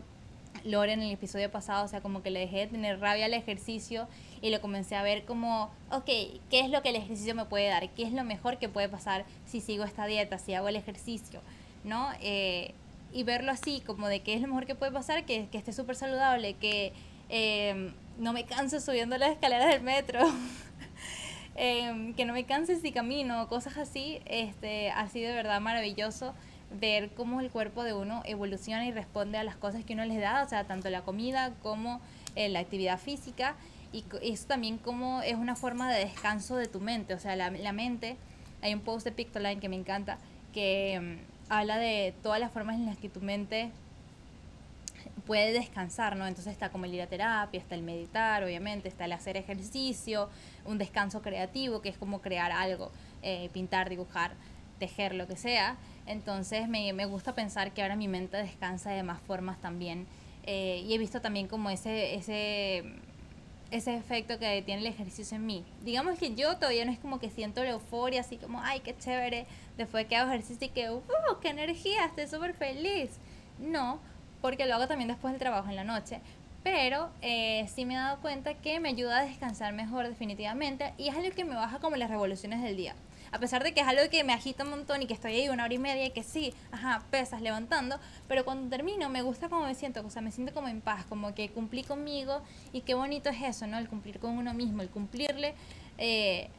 Lore 0.65 0.93
en 0.93 1.01
el 1.01 1.11
episodio 1.11 1.49
pasado, 1.49 1.85
o 1.85 1.87
sea, 1.87 2.01
como 2.01 2.21
que 2.21 2.31
le 2.31 2.41
dejé 2.41 2.57
de 2.57 2.67
tener 2.67 2.99
rabia 2.99 3.25
al 3.25 3.33
ejercicio 3.33 4.07
y 4.41 4.49
lo 4.49 4.61
comencé 4.61 4.95
a 4.95 5.03
ver 5.03 5.23
como, 5.25 5.71
ok, 5.91 6.05
¿qué 6.49 6.59
es 6.59 6.69
lo 6.69 6.81
que 6.81 6.89
el 6.89 6.97
ejercicio 6.97 7.33
me 7.35 7.45
puede 7.45 7.67
dar? 7.67 7.89
¿Qué 7.91 8.03
es 8.03 8.11
lo 8.11 8.23
mejor 8.23 8.57
que 8.57 8.67
puede 8.67 8.89
pasar 8.89 9.25
si 9.45 9.61
sigo 9.61 9.83
esta 9.83 10.05
dieta, 10.05 10.37
si 10.37 10.53
hago 10.53 10.67
el 10.67 10.75
ejercicio? 10.75 11.41
¿No? 11.83 12.09
Eh, 12.21 12.73
y 13.13 13.23
verlo 13.23 13.51
así, 13.51 13.81
como 13.85 14.07
de 14.07 14.19
qué 14.19 14.33
es 14.33 14.41
lo 14.41 14.47
mejor 14.47 14.65
que 14.65 14.75
puede 14.75 14.91
pasar, 14.91 15.25
que, 15.25 15.47
que 15.47 15.57
esté 15.57 15.71
súper 15.71 15.95
saludable, 15.95 16.53
que 16.53 16.93
no 18.19 18.33
me 18.33 18.45
canse 18.45 18.79
subiendo 18.79 19.17
las 19.17 19.31
escaleras 19.31 19.69
del 19.69 19.81
metro. 19.81 20.19
Em, 21.61 22.13
que 22.13 22.23
no 22.23 22.31
me 22.31 22.45
canse 22.45 22.79
si 22.79 22.93
camino, 22.93 23.49
cosas 23.49 23.75
así, 23.75 24.21
este, 24.27 24.91
ha 24.91 25.09
sido 25.09 25.27
de 25.27 25.35
verdad 25.35 25.59
maravilloso 25.59 26.33
ver 26.79 27.09
cómo 27.09 27.41
el 27.41 27.49
cuerpo 27.49 27.83
de 27.83 27.93
uno 27.93 28.21
evoluciona 28.23 28.85
y 28.85 28.93
responde 28.93 29.37
a 29.37 29.43
las 29.43 29.57
cosas 29.57 29.83
que 29.83 29.93
uno 29.93 30.05
les 30.05 30.21
da, 30.21 30.41
o 30.41 30.47
sea, 30.47 30.63
tanto 30.63 30.89
la 30.89 31.01
comida 31.01 31.51
como 31.61 31.99
eh, 32.37 32.47
la 32.47 32.59
actividad 32.59 32.97
física, 32.97 33.55
y 33.91 34.05
eso 34.21 34.47
también 34.47 34.77
como 34.77 35.21
es 35.21 35.35
una 35.35 35.57
forma 35.57 35.91
de 35.91 35.99
descanso 35.99 36.55
de 36.55 36.67
tu 36.67 36.79
mente, 36.79 37.13
o 37.13 37.19
sea, 37.19 37.35
la, 37.35 37.49
la 37.49 37.73
mente, 37.73 38.15
hay 38.61 38.73
un 38.73 38.79
post 38.79 39.03
de 39.03 39.11
Pictoline 39.11 39.59
que 39.59 39.67
me 39.67 39.75
encanta, 39.75 40.17
que 40.53 40.93
em, 40.93 41.17
habla 41.49 41.77
de 41.77 42.13
todas 42.23 42.39
las 42.39 42.53
formas 42.53 42.77
en 42.77 42.85
las 42.85 42.97
que 42.97 43.09
tu 43.09 43.19
mente 43.19 43.71
puede 45.29 45.53
descansar, 45.53 46.15
¿no? 46.15 46.25
Entonces 46.25 46.51
está 46.51 46.71
como 46.71 46.85
el 46.85 46.95
ir 46.95 47.03
a 47.03 47.05
terapia, 47.05 47.59
está 47.59 47.75
el 47.75 47.83
meditar, 47.83 48.43
obviamente, 48.43 48.87
está 48.87 49.05
el 49.05 49.11
hacer 49.11 49.37
ejercicio, 49.37 50.27
un 50.65 50.79
descanso 50.79 51.21
creativo, 51.21 51.83
que 51.83 51.89
es 51.89 51.99
como 51.99 52.19
crear 52.19 52.51
algo, 52.51 52.91
eh, 53.21 53.51
pintar, 53.53 53.89
dibujar, 53.89 54.31
tejer, 54.79 55.13
lo 55.13 55.27
que 55.27 55.35
sea. 55.35 55.77
Entonces 56.07 56.67
me, 56.67 56.93
me, 56.93 57.05
gusta 57.05 57.35
pensar 57.35 57.73
que 57.73 57.83
ahora 57.83 57.95
mi 57.95 58.07
mente 58.07 58.37
descansa 58.37 58.89
de 58.89 59.03
más 59.03 59.21
formas 59.21 59.61
también. 59.61 60.07
Eh, 60.47 60.83
y 60.87 60.95
he 60.95 60.97
visto 60.97 61.21
también 61.21 61.47
como 61.47 61.69
ese, 61.69 62.15
ese, 62.15 62.95
ese 63.69 63.97
efecto 63.97 64.39
que 64.39 64.63
tiene 64.63 64.81
el 64.81 64.87
ejercicio 64.87 65.37
en 65.37 65.45
mí. 65.45 65.63
Digamos 65.83 66.17
que 66.17 66.33
yo 66.33 66.55
todavía 66.55 66.85
no 66.85 66.91
es 66.91 66.97
como 66.97 67.19
que 67.19 67.29
siento 67.29 67.63
la 67.63 67.69
euforia, 67.69 68.21
así 68.21 68.37
como, 68.37 68.63
ay, 68.63 68.79
qué 68.79 68.97
chévere, 68.97 69.45
después 69.77 70.07
que 70.07 70.15
hago 70.15 70.31
ejercicio 70.31 70.65
y 70.65 70.71
que, 70.71 70.89
uh, 70.89 71.03
qué 71.39 71.49
energía, 71.49 72.05
estoy 72.05 72.25
súper 72.25 72.55
feliz. 72.55 73.11
No, 73.59 73.99
porque 74.41 74.65
lo 74.65 74.75
hago 74.75 74.87
también 74.87 75.07
después 75.07 75.33
del 75.33 75.39
trabajo 75.39 75.69
en 75.69 75.75
la 75.75 75.83
noche. 75.83 76.21
Pero 76.63 77.09
eh, 77.21 77.67
sí 77.73 77.85
me 77.85 77.93
he 77.93 77.97
dado 77.97 78.19
cuenta 78.19 78.53
que 78.53 78.79
me 78.79 78.89
ayuda 78.89 79.19
a 79.19 79.25
descansar 79.25 79.73
mejor 79.73 80.07
definitivamente 80.07 80.93
y 80.97 81.07
es 81.07 81.15
algo 81.15 81.31
que 81.31 81.45
me 81.45 81.55
baja 81.55 81.79
como 81.79 81.95
las 81.95 82.09
revoluciones 82.09 82.61
del 82.61 82.75
día. 82.75 82.95
A 83.31 83.39
pesar 83.39 83.63
de 83.63 83.73
que 83.73 83.81
es 83.81 83.87
algo 83.87 84.09
que 84.09 84.23
me 84.23 84.33
agita 84.33 84.63
un 84.63 84.71
montón 84.71 85.01
y 85.01 85.05
que 85.05 85.13
estoy 85.13 85.33
ahí 85.33 85.49
una 85.49 85.63
hora 85.63 85.73
y 85.73 85.77
media 85.77 86.05
y 86.05 86.11
que 86.11 86.23
sí, 86.23 86.53
ajá, 86.71 87.03
pesas 87.11 87.41
levantando, 87.41 87.99
pero 88.27 88.43
cuando 88.43 88.69
termino 88.69 89.07
me 89.09 89.21
gusta 89.21 89.49
como 89.49 89.65
me 89.65 89.75
siento, 89.75 90.05
o 90.05 90.09
sea, 90.09 90.21
me 90.21 90.31
siento 90.31 90.53
como 90.53 90.67
en 90.67 90.81
paz, 90.81 91.05
como 91.05 91.35
que 91.35 91.49
cumplí 91.49 91.83
conmigo 91.83 92.41
y 92.73 92.81
qué 92.81 92.95
bonito 92.95 93.29
es 93.29 93.41
eso, 93.41 93.67
¿no? 93.67 93.77
El 93.77 93.87
cumplir 93.87 94.19
con 94.19 94.37
uno 94.37 94.53
mismo, 94.53 94.81
el 94.81 94.89
cumplirle 94.89 95.53
eh, 95.97 96.49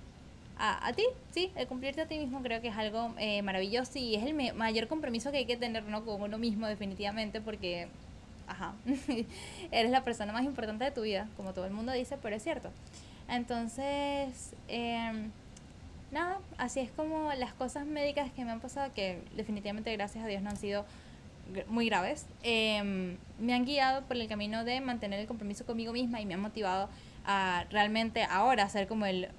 a, 0.60 0.88
a, 0.88 0.92
ti, 0.92 1.04
sí, 1.30 1.50
el 1.56 1.66
cumplirte 1.66 2.02
a 2.02 2.06
ti 2.06 2.18
mismo 2.18 2.42
creo 2.42 2.60
que 2.60 2.68
es 2.68 2.76
algo 2.76 3.14
eh, 3.16 3.40
maravilloso 3.40 3.98
y 3.98 4.14
es 4.14 4.24
el 4.24 4.34
mayor 4.54 4.88
compromiso 4.88 5.30
que 5.30 5.38
hay 5.38 5.46
que 5.46 5.56
tener 5.56 5.84
¿no? 5.84 6.04
con 6.04 6.20
uno 6.20 6.36
mismo 6.36 6.66
definitivamente 6.66 7.40
porque, 7.40 7.88
ajá, 8.46 8.74
eres 9.72 9.90
la 9.90 10.04
persona 10.04 10.34
más 10.34 10.44
importante 10.44 10.84
de 10.84 10.90
tu 10.90 11.00
vida, 11.00 11.28
como 11.38 11.54
todo 11.54 11.64
el 11.64 11.72
mundo 11.72 11.92
dice, 11.92 12.18
pero 12.20 12.36
es 12.36 12.42
cierto. 12.42 12.70
Entonces, 13.26 14.52
eh, 14.68 15.30
nada, 16.10 16.40
así 16.58 16.80
es 16.80 16.90
como 16.90 17.32
las 17.32 17.54
cosas 17.54 17.86
médicas 17.86 18.30
que 18.30 18.44
me 18.44 18.50
han 18.50 18.60
pasado, 18.60 18.92
que 18.92 19.22
definitivamente 19.34 19.90
gracias 19.94 20.22
a 20.22 20.28
Dios 20.28 20.42
no 20.42 20.50
han 20.50 20.58
sido 20.58 20.84
muy 21.68 21.86
graves, 21.86 22.26
eh, 22.42 23.16
me 23.38 23.54
han 23.54 23.64
guiado 23.64 24.02
por 24.02 24.18
el 24.18 24.28
camino 24.28 24.62
de 24.64 24.82
mantener 24.82 25.20
el 25.20 25.26
compromiso 25.26 25.64
conmigo 25.64 25.94
misma 25.94 26.20
y 26.20 26.26
me 26.26 26.34
han 26.34 26.40
motivado 26.40 26.90
a 27.24 27.64
realmente 27.70 28.24
ahora 28.24 28.68
ser 28.68 28.86
como 28.86 29.06
el 29.06 29.30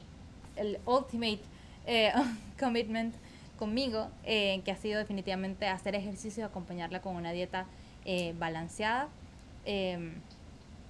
el 0.61 0.79
ultimate 0.85 1.41
eh, 1.85 2.11
commitment 2.59 3.13
conmigo, 3.57 4.09
eh, 4.23 4.61
que 4.65 4.71
ha 4.71 4.75
sido 4.75 4.99
definitivamente 4.99 5.67
hacer 5.67 5.95
ejercicio 5.95 6.43
y 6.43 6.45
acompañarla 6.45 7.01
con 7.01 7.15
una 7.15 7.31
dieta 7.31 7.65
eh, 8.05 8.33
balanceada. 8.39 9.09
Em, 9.65 10.13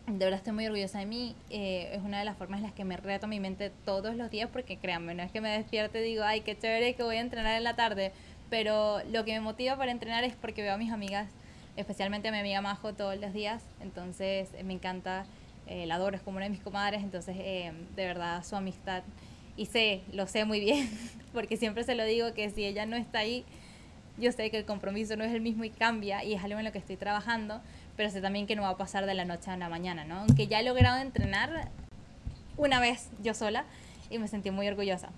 de 0.07 0.17
verdad 0.17 0.37
estoy 0.39 0.53
muy 0.53 0.65
orgullosa 0.65 0.99
de 0.99 1.05
mí. 1.05 1.35
es 1.49 2.01
una 2.01 2.19
de 2.19 2.25
las 2.25 2.37
formas 2.37 2.59
en 2.59 2.63
las 2.63 2.73
que 2.73 2.83
me 2.83 2.97
reto 2.97 3.27
mi 3.27 3.39
mente 3.39 3.71
todos 3.85 4.15
los 4.15 4.31
días, 4.31 4.49
porque 4.51 4.77
créanme, 4.77 5.13
no 5.13 5.23
es 5.23 5.31
que 5.31 5.41
me 5.41 5.49
despierte 5.49 5.99
y 6.01 6.11
digo, 6.11 6.23
ay, 6.23 6.41
qué 6.41 6.57
chévere 6.57 6.95
que 6.95 7.03
voy 7.03 7.17
a 7.17 7.21
entrenar 7.21 7.57
en 7.57 7.63
la 7.63 7.75
tarde, 7.75 8.11
pero 8.49 9.01
lo 9.11 9.23
que 9.25 9.33
me 9.33 9.41
motiva 9.41 9.77
para 9.77 9.91
entrenar 9.91 10.23
es 10.23 10.33
porque 10.35 10.63
veo 10.63 10.73
a 10.73 10.77
mis 10.77 10.91
amigas, 10.91 11.29
especialmente 11.77 12.29
a 12.29 12.31
mi 12.31 12.39
amiga 12.39 12.61
Majo 12.61 12.93
todos 12.93 13.17
los 13.19 13.31
días, 13.33 13.63
entonces 13.81 14.49
me 14.63 14.73
encanta, 14.73 15.25
la 15.67 15.95
adoro, 15.95 16.17
es 16.17 16.23
como 16.23 16.37
una 16.37 16.45
de 16.45 16.51
mis 16.51 16.61
comadres, 16.61 17.03
entonces 17.03 17.37
de 17.37 18.05
verdad 18.05 18.43
su 18.43 18.55
amistad 18.55 19.03
y 19.61 19.67
sé, 19.67 20.01
lo 20.11 20.25
sé 20.25 20.43
muy 20.43 20.59
bien, 20.59 20.89
porque 21.33 21.55
siempre 21.55 21.83
se 21.83 21.93
lo 21.93 22.03
digo 22.03 22.33
que 22.33 22.49
si 22.49 22.65
ella 22.65 22.87
no 22.87 22.95
está 22.95 23.19
ahí, 23.19 23.45
yo 24.17 24.31
sé 24.31 24.49
que 24.49 24.57
el 24.57 24.65
compromiso 24.65 25.15
no 25.15 25.23
es 25.23 25.31
el 25.31 25.41
mismo 25.41 25.63
y 25.63 25.69
cambia 25.69 26.23
y 26.23 26.33
es 26.33 26.43
algo 26.43 26.57
en 26.57 26.65
lo 26.65 26.71
que 26.71 26.79
estoy 26.79 26.97
trabajando, 26.97 27.61
pero 27.95 28.09
sé 28.09 28.21
también 28.21 28.47
que 28.47 28.55
no 28.55 28.63
va 28.63 28.69
a 28.69 28.77
pasar 28.77 29.05
de 29.05 29.13
la 29.13 29.23
noche 29.23 29.51
a 29.51 29.57
la 29.57 29.69
mañana, 29.69 30.03
¿no? 30.03 30.21
Aunque 30.21 30.47
ya 30.47 30.59
he 30.59 30.63
logrado 30.63 30.99
entrenar 30.99 31.69
una 32.57 32.79
vez 32.79 33.09
yo 33.21 33.35
sola 33.35 33.65
y 34.09 34.17
me 34.17 34.27
sentí 34.27 34.49
muy 34.49 34.67
orgullosa. 34.67 35.09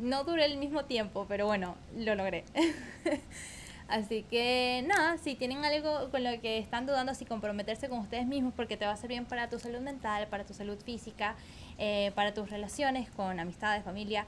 No 0.00 0.22
duré 0.22 0.44
el 0.44 0.58
mismo 0.58 0.84
tiempo, 0.84 1.26
pero 1.28 1.46
bueno, 1.46 1.74
lo 1.96 2.14
logré. 2.14 2.44
Así 3.88 4.22
que 4.22 4.84
nada, 4.86 5.16
si 5.16 5.34
tienen 5.34 5.64
algo 5.64 6.10
con 6.10 6.22
lo 6.22 6.38
que 6.42 6.58
están 6.58 6.84
dudando, 6.84 7.14
si 7.14 7.24
comprometerse 7.24 7.88
con 7.88 8.00
ustedes 8.00 8.26
mismos 8.26 8.52
porque 8.54 8.76
te 8.76 8.84
va 8.84 8.90
a 8.90 8.94
hacer 8.94 9.08
bien 9.08 9.24
para 9.24 9.48
tu 9.48 9.58
salud 9.58 9.80
mental, 9.80 10.26
para 10.28 10.44
tu 10.44 10.52
salud 10.52 10.78
física, 10.84 11.36
eh, 11.78 12.12
para 12.14 12.34
tus 12.34 12.50
relaciones 12.50 13.10
con 13.10 13.40
amistades, 13.40 13.82
familia, 13.84 14.26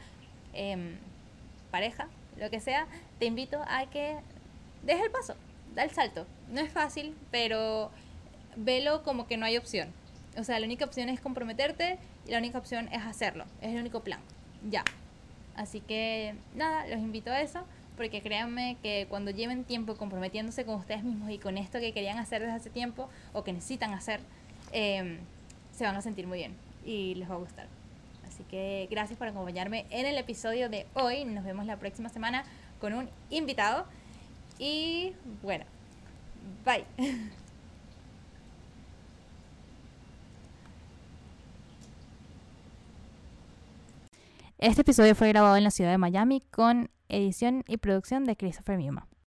em, 0.54 0.96
pareja, 1.70 2.08
lo 2.38 2.48
que 2.48 2.58
sea, 2.58 2.86
te 3.18 3.26
invito 3.26 3.62
a 3.68 3.84
que 3.90 4.16
deje 4.82 5.04
el 5.04 5.10
paso, 5.10 5.36
da 5.74 5.84
el 5.84 5.90
salto. 5.90 6.26
No 6.48 6.62
es 6.62 6.72
fácil, 6.72 7.14
pero 7.30 7.90
velo 8.56 9.02
como 9.02 9.26
que 9.26 9.36
no 9.36 9.44
hay 9.44 9.58
opción. 9.58 9.92
O 10.38 10.44
sea, 10.44 10.58
la 10.58 10.64
única 10.64 10.86
opción 10.86 11.10
es 11.10 11.20
comprometerte 11.20 11.98
y 12.26 12.30
la 12.30 12.38
única 12.38 12.56
opción 12.56 12.88
es 12.92 13.02
hacerlo. 13.02 13.44
Es 13.60 13.74
el 13.74 13.80
único 13.80 14.00
plan. 14.00 14.20
Ya. 14.70 14.84
Así 15.54 15.80
que 15.80 16.34
nada, 16.54 16.86
los 16.86 16.98
invito 16.98 17.30
a 17.30 17.42
eso 17.42 17.66
porque 18.00 18.22
créanme 18.22 18.78
que 18.82 19.06
cuando 19.10 19.30
lleven 19.30 19.62
tiempo 19.62 19.94
comprometiéndose 19.94 20.64
con 20.64 20.76
ustedes 20.76 21.04
mismos 21.04 21.30
y 21.30 21.36
con 21.36 21.58
esto 21.58 21.80
que 21.80 21.92
querían 21.92 22.16
hacer 22.16 22.40
desde 22.40 22.54
hace 22.54 22.70
tiempo 22.70 23.10
o 23.34 23.44
que 23.44 23.52
necesitan 23.52 23.92
hacer, 23.92 24.20
em, 24.72 25.18
se 25.70 25.84
van 25.84 25.94
a 25.96 26.00
sentir 26.00 26.26
muy 26.26 26.38
bien 26.38 26.56
y 26.86 27.14
les 27.16 27.28
va 27.28 27.34
a 27.34 27.36
gustar. 27.36 27.66
Así 28.26 28.42
que 28.44 28.88
gracias 28.90 29.18
por 29.18 29.28
acompañarme 29.28 29.84
en 29.90 30.06
el 30.06 30.16
episodio 30.16 30.70
de 30.70 30.86
hoy. 30.94 31.26
Nos 31.26 31.44
vemos 31.44 31.66
la 31.66 31.76
próxima 31.76 32.08
semana 32.08 32.44
con 32.80 32.94
un 32.94 33.10
invitado. 33.28 33.84
Y 34.58 35.12
bueno, 35.42 35.66
bye. 36.64 36.86
Este 44.56 44.80
episodio 44.80 45.14
fue 45.14 45.28
grabado 45.28 45.56
en 45.56 45.64
la 45.64 45.70
ciudad 45.70 45.90
de 45.90 45.98
Miami 45.98 46.42
con 46.50 46.90
edición 47.10 47.64
y 47.66 47.76
producción 47.76 48.24
de 48.24 48.36
Christopher 48.36 48.78
Miuma. 48.78 49.10